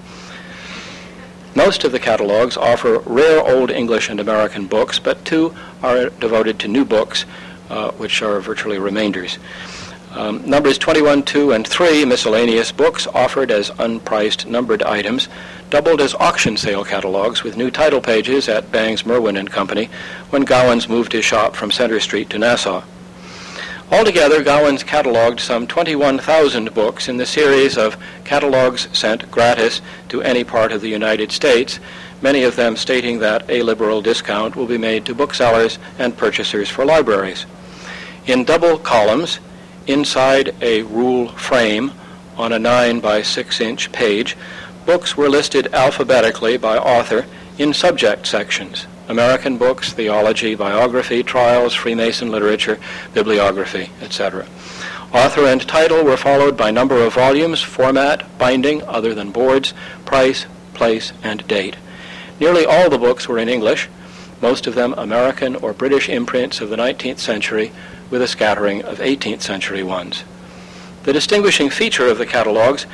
[1.55, 6.59] Most of the catalogs offer rare Old English and American books, but two are devoted
[6.59, 7.23] to new books,
[7.69, 9.39] uh, which are virtually remainders.
[10.15, 15.27] Um, numbers 21, 2, and 3, miscellaneous books offered as unpriced numbered items,
[15.69, 19.89] doubled as auction sale catalogs with new title pages at Bangs, Merwin and Company
[20.29, 22.81] when Gowans moved his shop from Center Street to Nassau.
[23.91, 30.45] Altogether, Gowans cataloged some 21,000 books in the series of catalogs sent gratis to any
[30.45, 31.81] part of the United States,
[32.21, 36.69] many of them stating that a liberal discount will be made to booksellers and purchasers
[36.69, 37.45] for libraries.
[38.27, 39.41] In double columns,
[39.87, 41.91] inside a rule frame
[42.37, 44.35] on a 9 by 6 inch page,
[44.85, 47.25] books were listed alphabetically by author
[47.57, 48.87] in subject sections.
[49.07, 52.79] American books, theology, biography, trials, Freemason literature,
[53.13, 54.47] bibliography, etc.
[55.13, 59.73] Author and title were followed by number of volumes, format, binding other than boards,
[60.05, 61.77] price, place, and date.
[62.39, 63.87] Nearly all the books were in English,
[64.41, 67.71] most of them American or British imprints of the 19th century
[68.09, 70.23] with a scattering of 18th century ones.
[71.03, 72.85] The distinguishing feature of the catalogs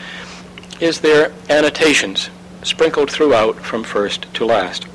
[0.80, 2.30] is their annotations,
[2.64, 4.86] sprinkled throughout from first to last.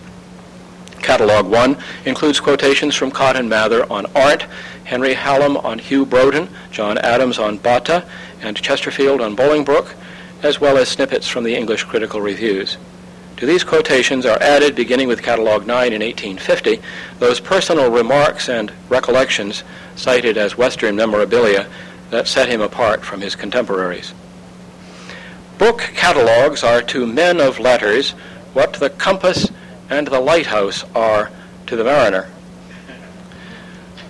[1.02, 4.46] Catalog 1 includes quotations from Cotton Mather on art,
[4.84, 8.04] Henry Hallam on Hugh Broden, John Adams on Botta,
[8.40, 9.94] and Chesterfield on Bolingbroke,
[10.42, 12.76] as well as snippets from the English critical reviews.
[13.38, 16.80] To these quotations are added, beginning with Catalog 9 in 1850,
[17.18, 19.62] those personal remarks and recollections
[19.94, 21.68] cited as Western memorabilia
[22.08, 24.14] that set him apart from his contemporaries.
[25.58, 28.12] Book catalogs are to men of letters
[28.54, 29.50] what the compass
[29.90, 31.30] and the lighthouse are
[31.66, 32.30] to the mariner.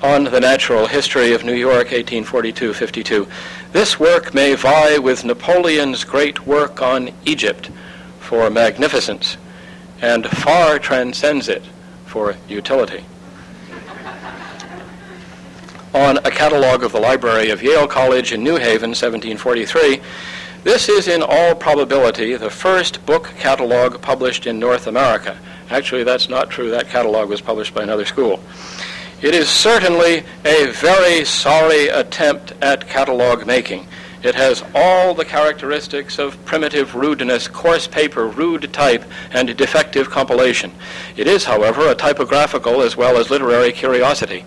[0.02, 3.28] On the Natural History of New York, 1842-52,
[3.72, 7.70] this work may vie with Napoleon's great work on Egypt
[8.26, 9.36] for magnificence
[10.02, 11.62] and far transcends it
[12.06, 13.04] for utility.
[15.94, 20.00] On a catalogue of the Library of Yale College in New Haven, 1743,
[20.64, 25.38] this is in all probability the first book catalog published in North America.
[25.70, 26.68] Actually, that's not true.
[26.70, 28.40] That catalog was published by another school.
[29.22, 33.86] It is certainly a very sorry attempt at catalog making.
[34.26, 40.72] It has all the characteristics of primitive rudeness, coarse paper, rude type, and defective compilation.
[41.16, 44.44] It is, however, a typographical as well as literary curiosity.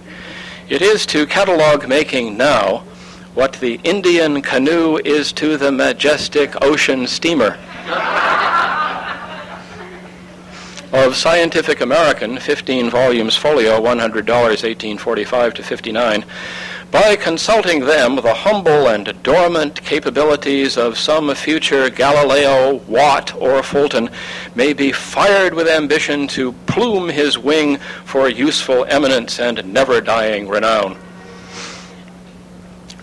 [0.67, 2.79] It is to catalog making now
[3.35, 7.57] what the Indian canoe is to the majestic ocean steamer.
[10.91, 16.25] of Scientific American, 15 volumes folio, $100, 1845 to 59,
[16.91, 24.09] by consulting them, the humble and dormant capabilities of some future Galileo, Watt, or Fulton
[24.55, 30.97] may be fired with ambition to plume his wing for useful eminence and never-dying renown.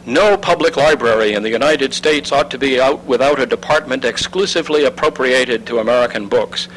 [0.05, 4.85] No public library in the United States ought to be out without a department exclusively
[4.85, 6.69] appropriated to American books.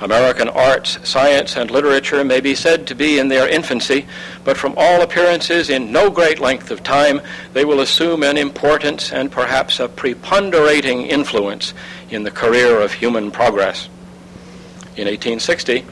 [0.00, 4.06] American arts, science, and literature may be said to be in their infancy,
[4.44, 7.20] but from all appearances, in no great length of time,
[7.54, 11.72] they will assume an importance and perhaps a preponderating influence
[12.10, 13.88] in the career of human progress.
[14.96, 15.86] In 1860,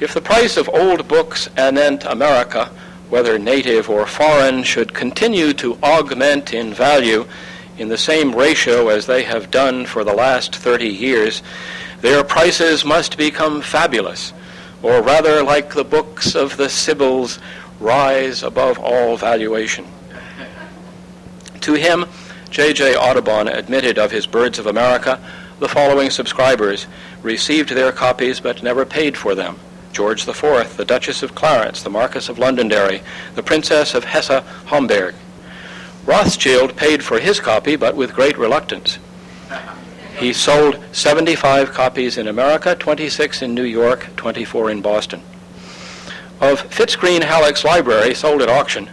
[0.00, 2.70] if the price of old books anent America,
[3.08, 7.26] whether native or foreign, should continue to augment in value
[7.78, 11.42] in the same ratio as they have done for the last 30 years,
[12.00, 14.32] their prices must become fabulous,
[14.82, 17.38] or rather, like the books of the Sibyls,
[17.78, 19.86] rise above all valuation.
[21.60, 22.06] To him,
[22.50, 22.96] J.J.
[22.96, 25.20] Audubon admitted of his Birds of America,
[25.58, 26.86] the following subscribers
[27.22, 29.56] received their copies but never paid for them.
[29.92, 33.02] George IV, the Duchess of Clarence, the Marquis of Londonderry,
[33.34, 35.14] the Princess of Hesse-Homburg.
[36.06, 38.98] Rothschild paid for his copy, but with great reluctance.
[40.20, 45.22] He sold 75 copies in America, 26 in New York, 24 in Boston.
[46.42, 48.90] Of Fitz-Greene Halleck's library, sold at auction,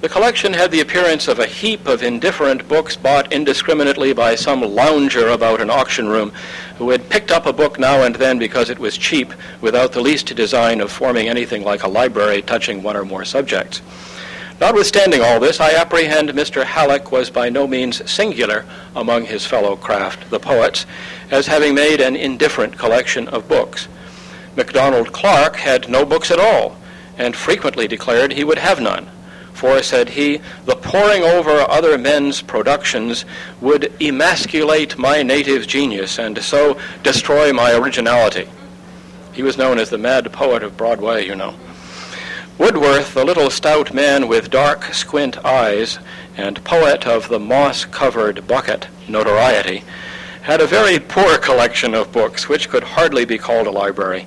[0.00, 4.62] the collection had the appearance of a heap of indifferent books bought indiscriminately by some
[4.62, 6.32] lounger about an auction room
[6.78, 10.00] who had picked up a book now and then because it was cheap without the
[10.00, 13.82] least design of forming anything like a library touching one or more subjects.
[14.62, 16.62] Notwithstanding all this, I apprehend Mr.
[16.62, 20.86] Halleck was by no means singular among his fellow craft, the poets,
[21.32, 23.88] as having made an indifferent collection of books.
[24.54, 26.76] McDonald Clarke had no books at all,
[27.18, 29.08] and frequently declared he would have none.
[29.52, 33.24] For, said he, the poring over other men's productions
[33.60, 38.48] would emasculate my native genius and so destroy my originality.
[39.32, 41.56] He was known as the mad poet of Broadway, you know.
[42.58, 45.98] Woodworth, the little stout man with dark squint eyes
[46.36, 49.82] and poet of the moss-covered bucket notoriety,
[50.42, 54.26] had a very poor collection of books which could hardly be called a library.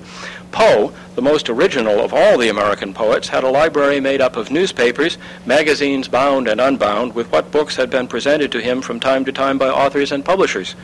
[0.56, 4.50] Poe, the most original of all the American poets, had a library made up of
[4.50, 9.22] newspapers, magazines bound and unbound, with what books had been presented to him from time
[9.26, 10.74] to time by authors and publishers.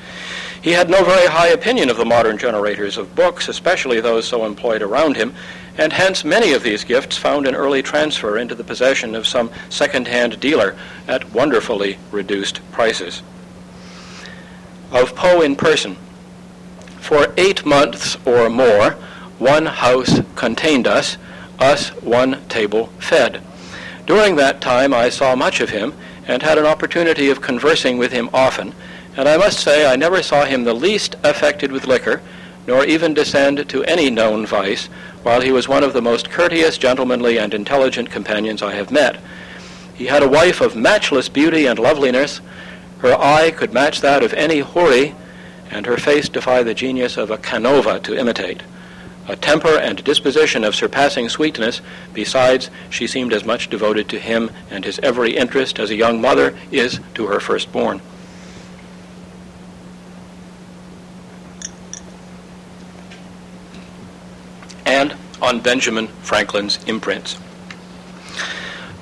[0.60, 4.44] He had no very high opinion of the modern generators of books, especially those so
[4.44, 5.34] employed around him,
[5.78, 9.50] and hence many of these gifts found an early transfer into the possession of some
[9.70, 10.76] second-hand dealer
[11.08, 13.22] at wonderfully reduced prices.
[14.90, 15.96] Of Poe in person,
[17.00, 18.98] for eight months or more,
[19.38, 21.16] one house contained us,
[21.58, 23.42] us one table fed.
[24.06, 25.94] During that time I saw much of him
[26.26, 28.74] and had an opportunity of conversing with him often,
[29.16, 32.20] and I must say I never saw him the least affected with liquor,
[32.66, 34.86] nor even descend to any known vice,
[35.22, 39.20] while he was one of the most courteous, gentlemanly, and intelligent companions I have met.
[39.94, 42.40] He had a wife of matchless beauty and loveliness.
[42.98, 45.14] Her eye could match that of any houri,
[45.70, 48.62] and her face defy the genius of a Canova to imitate.
[49.28, 51.80] A temper and disposition of surpassing sweetness,
[52.12, 56.20] besides, she seemed as much devoted to him and his every interest as a young
[56.20, 58.00] mother is to her firstborn.
[64.84, 67.38] And on Benjamin Franklin's imprints.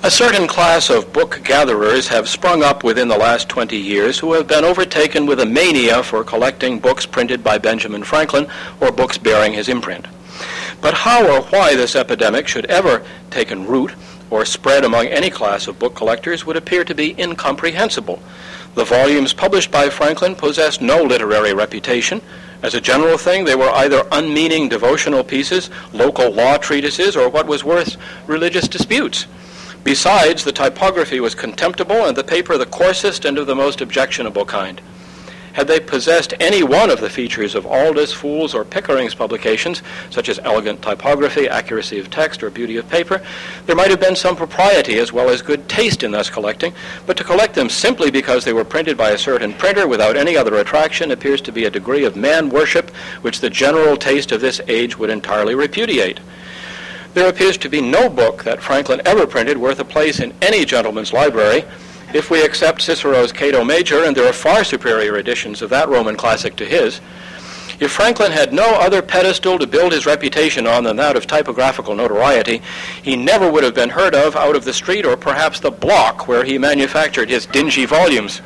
[0.03, 4.33] A certain class of book gatherers have sprung up within the last 20 years who
[4.33, 8.47] have been overtaken with a mania for collecting books printed by Benjamin Franklin
[8.81, 10.07] or books bearing his imprint.
[10.81, 13.93] But how or why this epidemic should ever taken root
[14.31, 18.23] or spread among any class of book collectors would appear to be incomprehensible.
[18.75, 22.23] The volumes published by Franklin possessed no literary reputation.
[22.63, 27.47] As a general thing, they were either unmeaning devotional pieces, local law treatises, or what
[27.47, 29.27] was worse, religious disputes.
[29.83, 34.45] Besides, the typography was contemptible and the paper the coarsest and of the most objectionable
[34.45, 34.81] kind.
[35.55, 40.29] Had they possessed any one of the features of Aldus, Foulis, or Pickering's publications, such
[40.29, 43.21] as elegant typography, accuracy of text, or beauty of paper,
[43.67, 46.73] there might have been some propriety as well as good taste in thus collecting,
[47.05, 50.37] but to collect them simply because they were printed by a certain printer without any
[50.37, 52.91] other attraction appears to be a degree of man worship
[53.23, 56.21] which the general taste of this age would entirely repudiate.
[57.13, 60.65] There appears to be no book that Franklin ever printed worth a place in any
[60.65, 61.65] gentleman's library,
[62.15, 66.17] if we accept Cicero's Cato Major, and there are far superior editions of that Roman
[66.17, 67.01] classic to his.
[67.81, 71.95] If Franklin had no other pedestal to build his reputation on than that of typographical
[71.95, 72.63] notoriety,
[73.03, 76.29] he never would have been heard of out of the street or perhaps the block
[76.29, 78.43] where he manufactured his dingy volumes.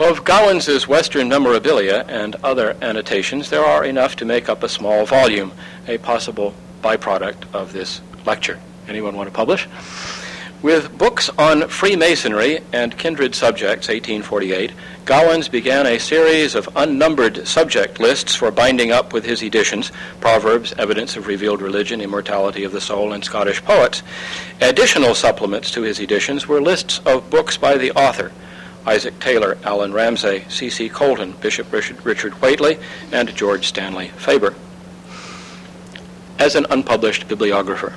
[0.00, 5.04] Of Gowans' Western memorabilia and other annotations, there are enough to make up a small
[5.04, 5.52] volume,
[5.86, 8.58] a possible byproduct of this lecture.
[8.88, 9.68] Anyone want to publish?
[10.62, 14.72] With books on Freemasonry and kindred subjects, 1848,
[15.04, 20.72] Gowans began a series of unnumbered subject lists for binding up with his editions Proverbs,
[20.78, 24.02] Evidence of Revealed Religion, Immortality of the Soul, and Scottish Poets.
[24.62, 28.32] Additional supplements to his editions were lists of books by the author,
[28.86, 30.88] Isaac Taylor, Allan Ramsay, C.C.
[30.88, 32.78] Colton, Bishop Richard, Whately,
[33.12, 34.54] and George Stanley Faber.
[36.38, 37.94] As an unpublished bibliographer.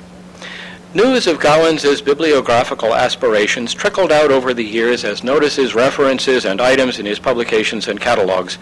[0.96, 7.00] News of Gowans' bibliographical aspirations trickled out over the years as notices, references, and items
[7.00, 8.58] in his publications and catalogs.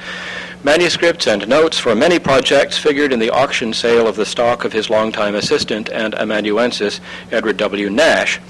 [0.64, 4.72] Manuscripts and notes for many projects figured in the auction sale of the stock of
[4.72, 7.90] his longtime assistant and amanuensis, Edward W.
[7.90, 8.40] Nash.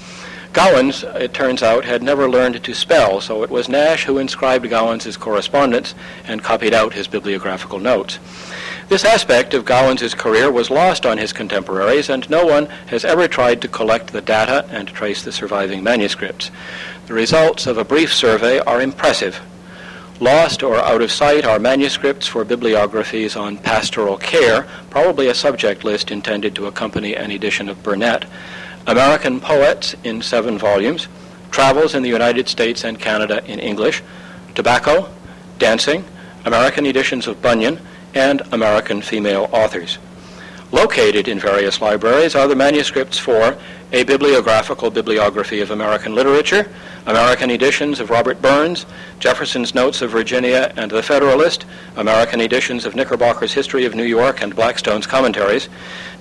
[0.53, 4.69] Gowans, it turns out, had never learned to spell, so it was Nash who inscribed
[4.69, 5.95] Gowans' correspondence
[6.25, 8.19] and copied out his bibliographical notes.
[8.87, 13.27] This aspect of Gowans' career was lost on his contemporaries, and no one has ever
[13.27, 16.51] tried to collect the data and trace the surviving manuscripts.
[17.07, 19.41] The results of a brief survey are impressive.
[20.19, 25.83] Lost or out of sight are manuscripts for bibliographies on pastoral care, probably a subject
[25.83, 28.25] list intended to accompany an edition of Burnet,
[28.85, 31.07] American Poets in seven volumes,
[31.51, 34.01] Travels in the United States and Canada in English,
[34.55, 35.09] Tobacco,
[35.57, 36.03] Dancing,
[36.45, 37.79] American editions of Bunyan,
[38.13, 39.99] and American female authors.
[40.71, 43.55] Located in various libraries are the manuscripts for
[43.91, 46.67] a bibliographical bibliography of American literature,
[47.05, 48.87] American editions of Robert Burns,
[49.19, 51.65] Jefferson's Notes of Virginia and the Federalist,
[51.95, 55.69] American editions of Knickerbocker's History of New York and Blackstone's Commentaries,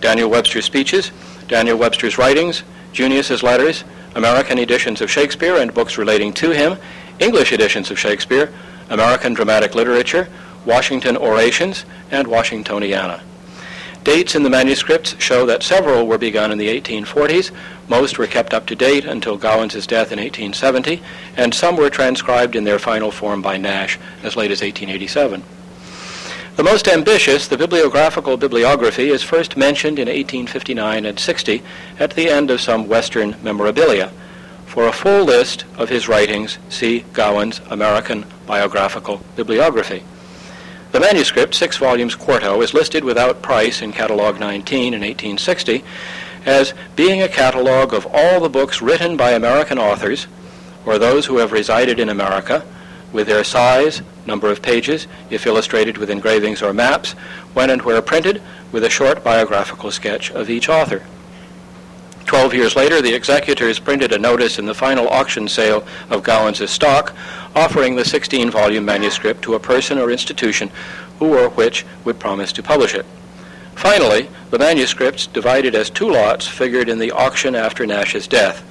[0.03, 1.13] Daniel Webster's Speeches,
[1.49, 2.63] Daniel Webster's writings,
[2.93, 3.85] Junius's letters,
[4.15, 6.77] American editions of Shakespeare and books relating to him,
[7.19, 8.53] English editions of Shakespeare,
[8.91, 10.29] American dramatic literature,
[10.65, 13.23] Washington orations, and Washingtoniana.
[14.05, 17.53] Dates in the manuscripts show that several were begun in the 1840s,
[17.89, 21.01] most were kept up to date until Gowans' death in 1870,
[21.37, 25.45] and some were transcribed in their final form by Nash as late as 1887.
[26.55, 31.63] The most ambitious, the bibliographical bibliography, is first mentioned in 1859 and 60
[31.99, 34.13] at the end of some Western memorabilia.
[34.67, 40.03] For a full list of his writings, see Gowans' American Biographical Bibliography.
[40.93, 45.83] The manuscript, six volumes quarto, is listed without price in Catalog 19 in 1860
[46.45, 50.27] as being a catalog of all the books written by American authors
[50.85, 52.63] or those who have resided in America
[53.13, 57.13] with their size, number of pages, if illustrated with engravings or maps,
[57.55, 61.05] when and where printed, with a short biographical sketch of each author.
[62.25, 66.71] Twelve years later, the executors printed a notice in the final auction sale of Gowans'
[66.71, 67.15] stock,
[67.55, 70.71] offering the 16-volume manuscript to a person or institution
[71.19, 73.05] who or which would promise to publish it.
[73.75, 78.65] Finally, the manuscripts, divided as two lots, figured in the auction after Nash's death.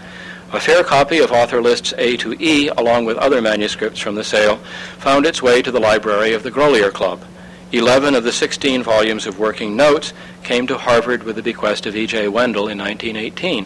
[0.53, 4.23] A fair copy of author lists A to E, along with other manuscripts from the
[4.23, 4.57] sale,
[4.97, 7.23] found its way to the library of the Grolier Club.
[7.71, 10.11] Eleven of the 16 volumes of working notes
[10.43, 12.27] came to Harvard with the bequest of E.J.
[12.27, 13.65] Wendell in 1918.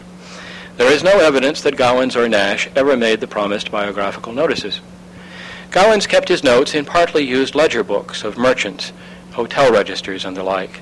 [0.77, 4.79] There is no evidence that Gowans or Nash ever made the promised biographical notices.
[5.71, 8.93] Gowans kept his notes in partly used ledger books of merchants,
[9.31, 10.81] hotel registers, and the like.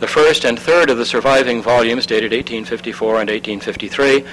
[0.00, 4.24] The first and third of the surviving volumes, dated 1854 and 1853,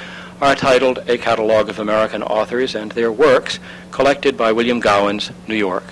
[0.42, 3.60] are titled A Catalogue of American Authors and Their Works,
[3.92, 5.84] collected by William Gowans, New York.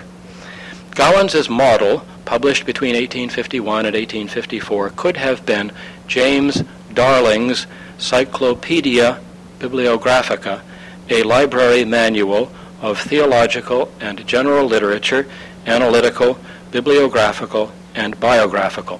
[0.95, 5.71] Gowans' model, published between 1851 and 1854, could have been
[6.07, 7.67] James Darling's
[7.99, 9.21] Cyclopedia
[9.59, 10.61] Bibliographica,
[11.09, 15.27] a library manual of theological and general literature,
[15.67, 16.39] analytical,
[16.71, 18.99] bibliographical, and biographical.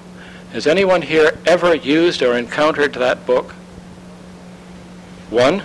[0.52, 3.56] Has anyone here ever used or encountered that book?
[5.30, 5.62] One.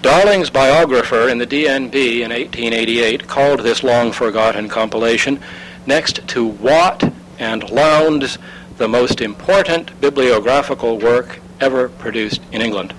[0.00, 5.40] Darling's biographer in the DNB in 1888 called this long forgotten compilation,
[5.84, 8.38] next to Watt and Lowndes,
[8.78, 12.94] the most important bibliographical work ever produced in England.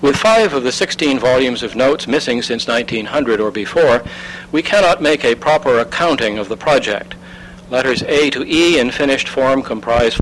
[0.00, 4.02] With five of the 16 volumes of notes missing since 1900 or before,
[4.50, 7.16] we cannot make a proper accounting of the project.
[7.68, 10.18] Letters A to E in finished form comprise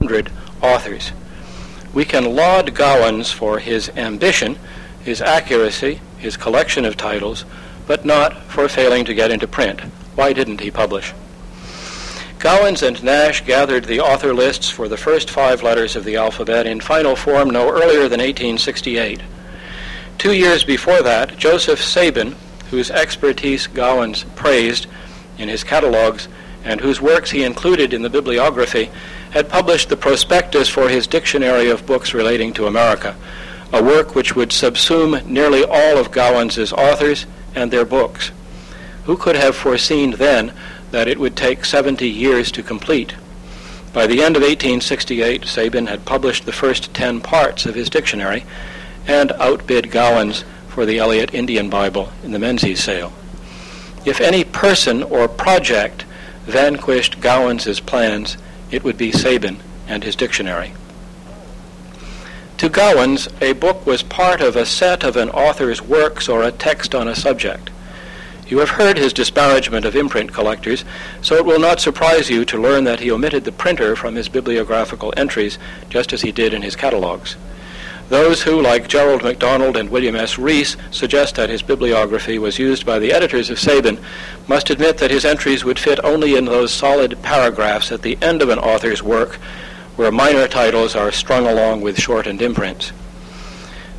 [0.00, 1.12] 400 authors
[1.92, 4.58] we can laud Gowans for his ambition,
[5.02, 7.44] his accuracy, his collection of titles,
[7.86, 9.80] but not for failing to get into print.
[10.14, 11.12] Why didn't he publish?
[12.38, 16.66] Gowans and Nash gathered the author lists for the first five letters of the alphabet
[16.66, 19.20] in final form no earlier than 1868.
[20.16, 22.34] Two years before that, Joseph Sabin,
[22.70, 24.86] whose expertise Gowans praised
[25.36, 26.28] in his catalogues
[26.64, 28.90] and whose works he included in the bibliography,
[29.30, 33.16] had published the prospectus for his Dictionary of Books Relating to America,
[33.72, 38.32] a work which would subsume nearly all of Gowans's authors and their books.
[39.04, 40.52] Who could have foreseen then
[40.90, 43.14] that it would take 70 years to complete?
[43.92, 48.44] By the end of 1868, Sabin had published the first 10 parts of his dictionary
[49.06, 53.12] and outbid Gowans for the Eliot Indian Bible in the Menzies sale.
[54.04, 56.04] If any person or project
[56.46, 58.36] vanquished Gowans's plans,
[58.70, 60.72] it would be Sabin and his dictionary.
[62.58, 66.52] To Gowans, a book was part of a set of an author's works or a
[66.52, 67.70] text on a subject.
[68.48, 70.84] You have heard his disparagement of imprint collectors,
[71.22, 74.28] so it will not surprise you to learn that he omitted the printer from his
[74.28, 75.58] bibliographical entries,
[75.88, 77.36] just as he did in his catalogues.
[78.10, 80.36] Those who, like Gerald MacDonald and William S.
[80.36, 84.00] Rees, suggest that his bibliography was used by the editors of Sabin
[84.48, 88.42] must admit that his entries would fit only in those solid paragraphs at the end
[88.42, 89.36] of an author's work
[89.94, 92.90] where minor titles are strung along with shortened imprints.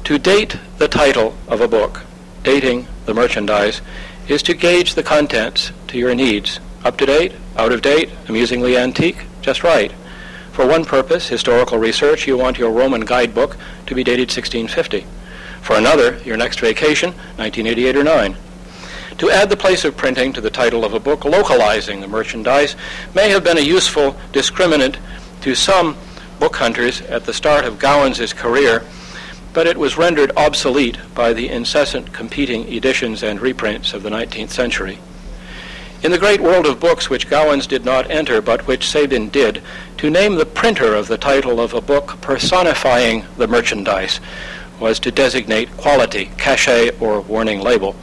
[0.04, 2.02] To date the title of a book,
[2.44, 3.82] dating the merchandise,
[4.28, 6.60] is to gauge the contents to your needs.
[6.84, 9.94] Up to date, out of date, amusingly antique, just right.
[10.52, 15.06] For one purpose, historical research, you want your Roman guidebook to be dated 1650.
[15.62, 18.36] For another, your next vacation, 1988 or 9.
[19.20, 22.76] To add the place of printing to the title of a book localizing the merchandise
[23.16, 24.98] may have been a useful discriminant
[25.42, 25.96] to some
[26.40, 28.84] book hunters at the start of Gowans' career,
[29.54, 34.50] but it was rendered obsolete by the incessant competing editions and reprints of the 19th
[34.50, 35.00] century.
[36.04, 39.62] In the great world of books which Gowans did not enter, but which Sabin did,
[39.98, 44.20] to name the printer of the title of a book personifying the merchandise
[44.80, 47.96] was to designate quality, cachet, or warning label.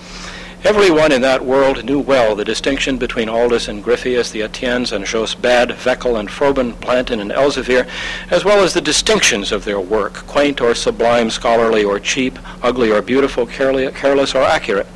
[0.62, 5.04] Everyone in that world knew well the distinction between Aldus and Gryphius, the Etiennes and
[5.04, 7.88] Josbad, Wechel and Froben, Plantin and Elzevir,
[8.30, 12.92] as well as the distinctions of their work, quaint or sublime, scholarly or cheap, ugly
[12.92, 14.86] or beautiful, careless or accurate.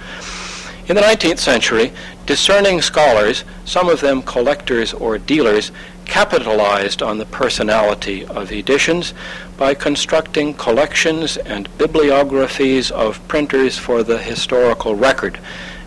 [0.89, 1.93] In the 19th century,
[2.26, 5.70] discerning scholars, some of them collectors or dealers,
[6.07, 9.14] capitalized on the personality of editions
[9.57, 15.39] by constructing collections and bibliographies of printers for the historical record,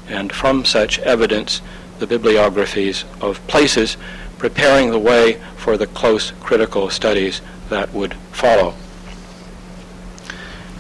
[0.08, 1.62] and from such evidence,
[2.00, 3.98] the bibliographies of places,
[4.38, 8.74] preparing the way for the close critical studies that would follow.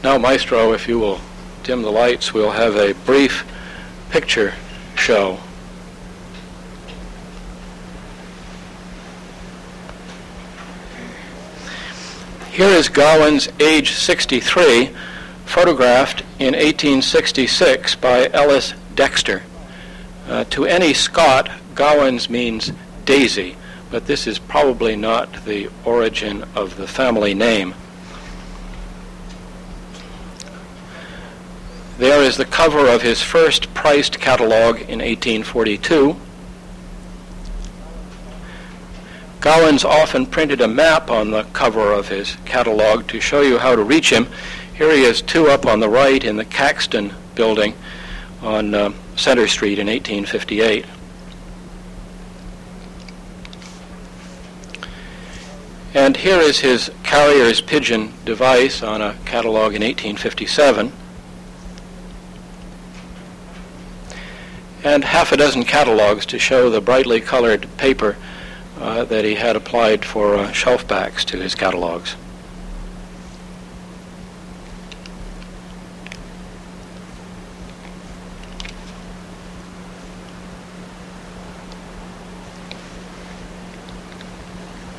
[0.03, 1.19] Now, Maestro, if you will
[1.63, 3.45] dim the lights, we'll have a brief
[4.15, 4.53] picture
[4.95, 5.37] show.
[12.49, 14.91] Here is Gowans, age 63,
[15.43, 19.43] photographed in 1866 by Ellis Dexter.
[20.29, 22.71] Uh, to any Scot, Gowans means
[23.03, 23.57] daisy,
[23.91, 27.75] but this is probably not the origin of the family name.
[31.97, 36.17] There is the cover of his first priced catalog in 1842.
[39.39, 43.77] Gowans often printed a map on the cover of his catalog to show you how
[43.77, 44.27] to reach him.
[44.73, 47.75] Here he is, two up on the right in the Caxton building
[48.41, 50.85] on uh, Center Street in 1858.
[55.93, 60.91] And here is his carrier's pigeon device on a catalog in 1857.
[64.85, 68.15] And half a dozen catalogs to show the brightly colored paper
[68.79, 72.15] uh, that he had applied for uh, shelf backs to his catalogs.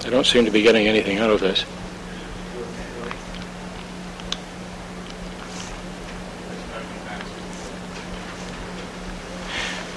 [0.05, 1.65] I don't seem to be getting anything out of this.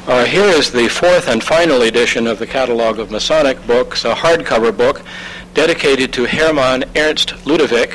[0.10, 4.16] Uh, here is the fourth and final edition of the Catalog of Masonic Books, a
[4.16, 5.04] hardcover book
[5.54, 7.92] dedicated to Hermann Ernst Ludewig,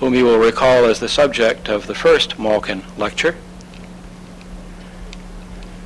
[0.00, 3.36] whom you will recall as the subject of the first Malkin lecture.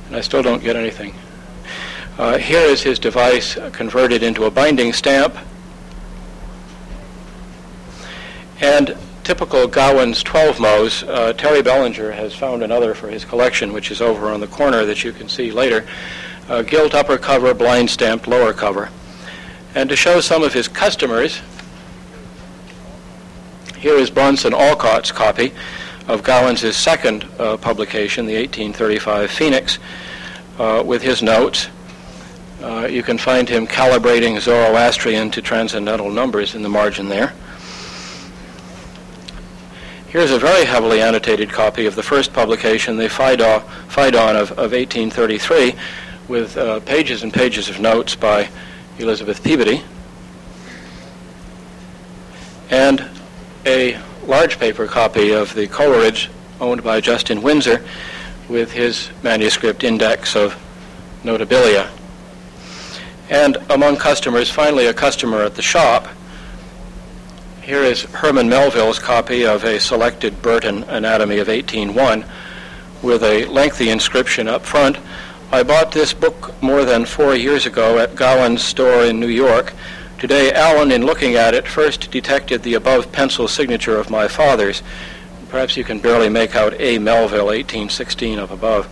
[0.07, 1.13] And I still don't get anything.
[2.17, 5.37] Uh, here is his device converted into a binding stamp.
[8.61, 13.91] And typical Gowans 12 Mo's, uh, Terry Belanger has found another for his collection, which
[13.91, 15.85] is over on the corner that you can see later.
[16.49, 18.89] Uh, gilt upper cover, blind stamped lower cover.
[19.75, 21.41] And to show some of his customers,
[23.77, 25.53] here is Bronson Alcott's copy
[26.07, 29.79] of Gowans' second uh, publication, the 1835 Phoenix,
[30.59, 31.69] uh, with his notes.
[32.61, 37.33] Uh, you can find him calibrating Zoroastrian to transcendental numbers in the margin there.
[40.11, 45.73] Here's a very heavily annotated copy of the first publication, the Phaidon, of, of 1833,
[46.27, 48.49] with uh, pages and pages of notes by
[48.99, 49.83] Elizabeth Peabody,
[52.69, 53.09] and
[53.65, 57.81] a large paper copy of the Coleridge owned by Justin Winsor,
[58.49, 60.61] with his manuscript index of
[61.23, 61.89] notabilia.
[63.29, 66.09] And among customers, finally a customer at the shop
[67.71, 72.25] here is Herman Melville's copy of a selected Burton Anatomy of 1801
[73.01, 74.97] with a lengthy inscription up front.
[75.53, 79.71] I bought this book more than four years ago at Gowan's store in New York.
[80.19, 84.83] Today, Allen, in looking at it, first detected the above pencil signature of my father's.
[85.47, 86.99] Perhaps you can barely make out A.
[86.99, 88.87] Melville, 1816 of above,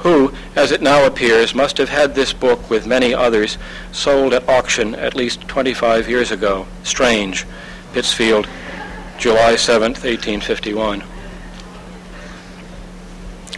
[0.00, 3.56] who, as it now appears, must have had this book with many others
[3.92, 6.66] sold at auction at least 25 years ago.
[6.82, 7.46] Strange.
[7.92, 8.48] Pittsfield,
[9.18, 11.02] July 7, 1851.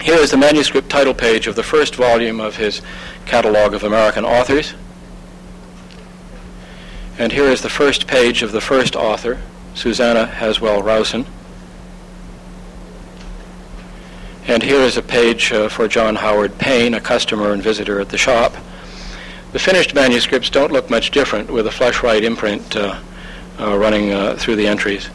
[0.01, 2.83] Here is the manuscript title page of the first volume of his
[3.26, 4.74] Catalog of American Authors.
[7.18, 9.41] And here is the first page of the first author,
[9.74, 11.26] Susanna Haswell Rowson.
[14.49, 18.09] And here is a page uh, for John Howard Payne, a customer and visitor at
[18.09, 18.55] the shop.
[19.53, 22.99] The finished manuscripts don't look much different with a flush-right imprint uh,
[23.71, 25.09] running uh, through the entries.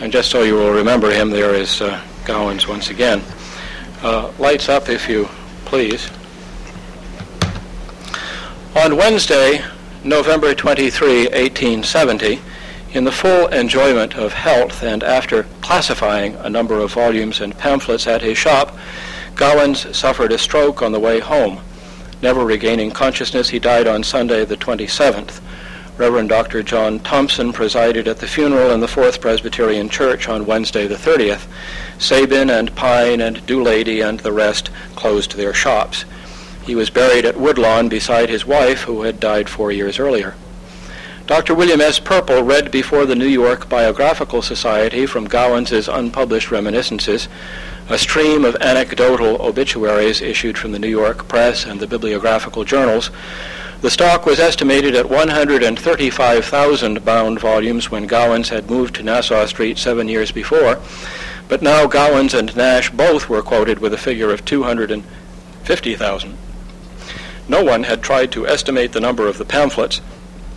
[0.00, 3.22] And just so you will remember him, there is uh, Gowans once again.
[4.02, 5.28] Uh, lights up, if you
[5.64, 6.08] please.
[8.76, 9.64] On Wednesday,
[10.04, 12.40] November 23, 1870,
[12.92, 18.06] in the full enjoyment of health and after classifying a number of volumes and pamphlets
[18.06, 18.76] at his shop,
[19.34, 21.60] Gowans suffered a stroke on the way home.
[22.22, 25.40] Never regaining consciousness, he died on Sunday, the 27th.
[25.98, 26.62] Reverend Dr.
[26.62, 31.48] John Thompson presided at the funeral in the Fourth Presbyterian Church on Wednesday the 30th.
[31.98, 36.04] Sabin and Pine and Doolady and the rest closed their shops.
[36.64, 40.36] He was buried at Woodlawn beside his wife, who had died four years earlier.
[41.26, 41.52] Dr.
[41.52, 41.98] William S.
[41.98, 47.26] Purple read before the New York Biographical Society from Gowans' unpublished reminiscences
[47.88, 53.10] a stream of anecdotal obituaries issued from the New York Press and the bibliographical journals
[53.80, 59.78] the stock was estimated at 135,000 bound volumes when Gowans had moved to Nassau Street
[59.78, 60.80] seven years before,
[61.46, 66.36] but now Gowans and Nash both were quoted with a figure of 250,000.
[67.48, 70.00] No one had tried to estimate the number of the pamphlets,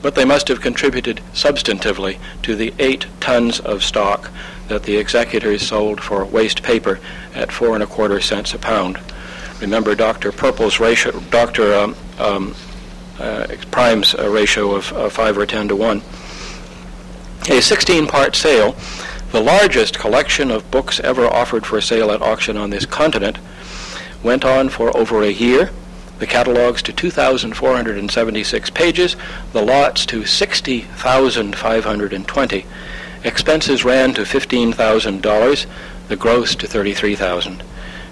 [0.01, 4.31] but they must have contributed substantively to the eight tons of stock
[4.67, 6.99] that the executors sold for waste paper
[7.35, 8.99] at four and a quarter cents a pound.
[9.61, 10.31] Remember Dr.
[10.31, 11.75] Purple's ratio, Dr.
[11.75, 12.55] Um, um,
[13.21, 15.97] Uh, primes a ratio of uh, 5 or 10 to 1.
[15.97, 18.75] A 16-part sale
[19.31, 23.37] the largest collection of books ever offered for sale at auction on this continent,
[24.21, 25.71] went on for over a year.
[26.19, 29.15] The catalogs to 2,476 pages,
[29.53, 32.65] the lots to 60,520.
[33.23, 35.65] Expenses ran to $15,000,
[36.09, 37.63] the gross to 33,000.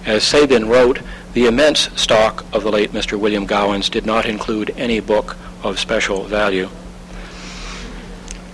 [0.05, 1.01] As Sabin wrote,
[1.33, 3.19] the immense stock of the late Mr.
[3.19, 6.69] William Gowans did not include any book of special value.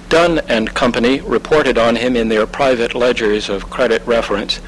[0.09, 4.59] Dun and Company reported on him in their private ledgers of credit reference,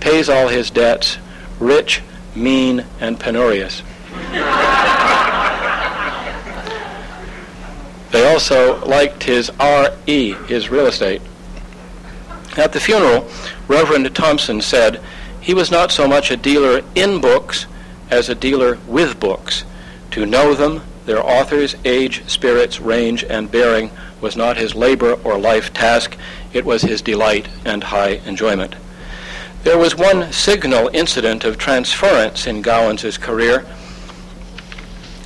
[0.00, 1.18] pays all his debts,
[1.58, 2.02] rich,
[2.34, 3.82] mean, and penurious.
[8.10, 11.22] they also liked his R.E., his real estate.
[12.56, 13.28] At the funeral,
[13.68, 15.00] Reverend Thompson said
[15.46, 17.66] he was not so much a dealer in books
[18.10, 19.62] as a dealer with books.
[20.10, 25.38] To know them, their authors, age, spirits, range, and bearing was not his labor or
[25.38, 26.16] life task,
[26.52, 28.74] it was his delight and high enjoyment.
[29.62, 33.64] There was one signal incident of transference in Gowans's career.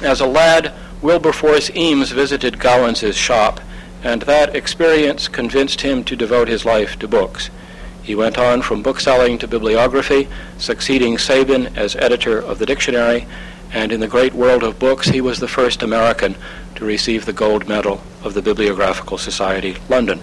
[0.03, 3.59] As a lad, Wilberforce Eames visited Gowans's shop,
[4.05, 7.49] and that experience convinced him to devote his life to books.
[8.11, 10.27] He went on from bookselling to bibliography,
[10.59, 13.25] succeeding Sabin as editor of the dictionary,
[13.73, 16.35] and in the great world of books, he was the first American
[16.75, 20.19] to receive the gold medal of the Bibliographical Society, London.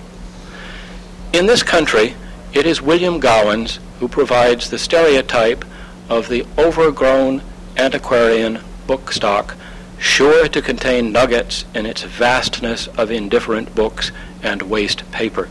[1.32, 2.16] In this country,
[2.52, 5.64] it is William Gowans who provides the stereotype
[6.10, 7.42] of the overgrown
[7.78, 9.56] antiquarian book stock,
[9.98, 14.12] sure to contain nuggets in its vastness of indifferent books
[14.44, 15.48] and waste paper.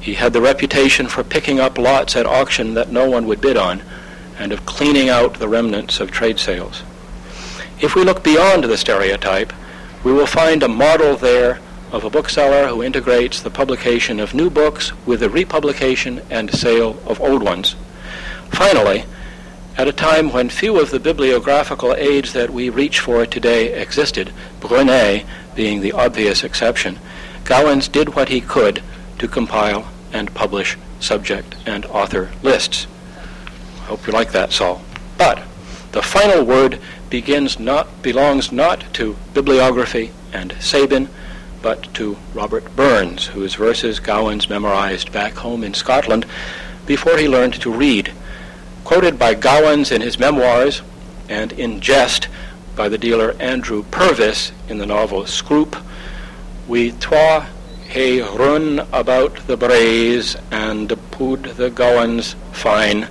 [0.00, 3.56] He had the reputation for picking up lots at auction that no one would bid
[3.56, 3.82] on,
[4.38, 6.82] and of cleaning out the remnants of trade sales.
[7.80, 9.52] If we look beyond the stereotype,
[10.02, 11.60] we will find a model there
[11.92, 16.98] of a bookseller who integrates the publication of new books with the republication and sale
[17.04, 17.76] of old ones.
[18.50, 19.04] Finally,
[19.76, 24.32] at a time when few of the bibliographical aids that we reach for today existed,
[24.60, 26.98] Brunet being the obvious exception,
[27.44, 28.82] Gowans did what he could
[29.20, 32.86] to compile and publish subject and author lists.
[33.82, 34.80] I hope you like that, Sol.
[35.18, 35.42] But
[35.92, 41.10] the final word begins not, belongs not to bibliography and Sabin,
[41.60, 46.24] but to Robert Burns, whose verses Gowans memorized back home in Scotland
[46.86, 48.14] before he learned to read.
[48.84, 50.80] Quoted by Gowans in his memoirs
[51.28, 52.28] and in jest
[52.74, 55.76] by the dealer Andrew Purvis in the novel Scrope,
[56.66, 57.46] we twa
[57.90, 63.08] hae run about the braes and pu'd the gowans fine,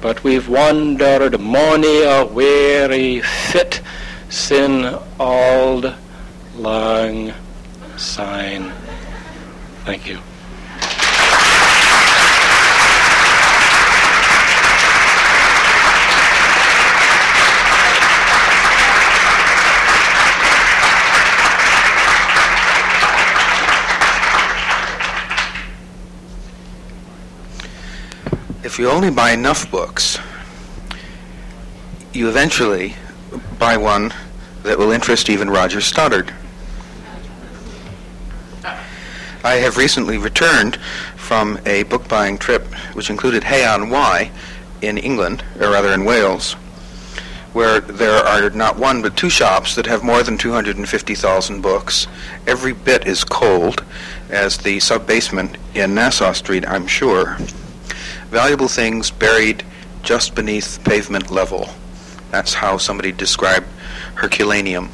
[0.00, 3.80] but we've wandered mony a weary fit
[4.28, 4.84] sin
[5.18, 5.94] auld
[6.54, 7.34] lang
[7.96, 8.72] syne.
[9.84, 10.27] Thank you.
[28.68, 30.18] If you only buy enough books,
[32.12, 32.96] you eventually
[33.58, 34.12] buy one
[34.62, 36.34] that will interest even Roger Stoddard.
[39.42, 40.76] I have recently returned
[41.16, 44.30] from a book buying trip which included Hay-on-Wye
[44.82, 46.52] in England, or rather in Wales,
[47.54, 52.06] where there are not one but two shops that have more than 250,000 books.
[52.46, 53.82] Every bit is cold,
[54.28, 57.38] as the sub-basement in Nassau Street, I'm sure.
[58.30, 59.64] Valuable things buried
[60.02, 61.70] just beneath pavement level.
[62.30, 63.66] That's how somebody described
[64.16, 64.90] Herculaneum.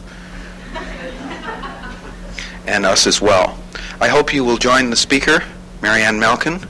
[2.67, 3.59] and us as well.
[4.01, 5.43] I hope you will join the speaker,
[5.83, 6.61] Mary Ann Malkin,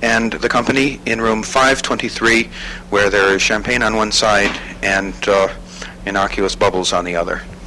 [0.00, 2.48] and the company in room 523,
[2.90, 5.48] where there is champagne on one side and uh,
[6.06, 7.42] innocuous bubbles on the other.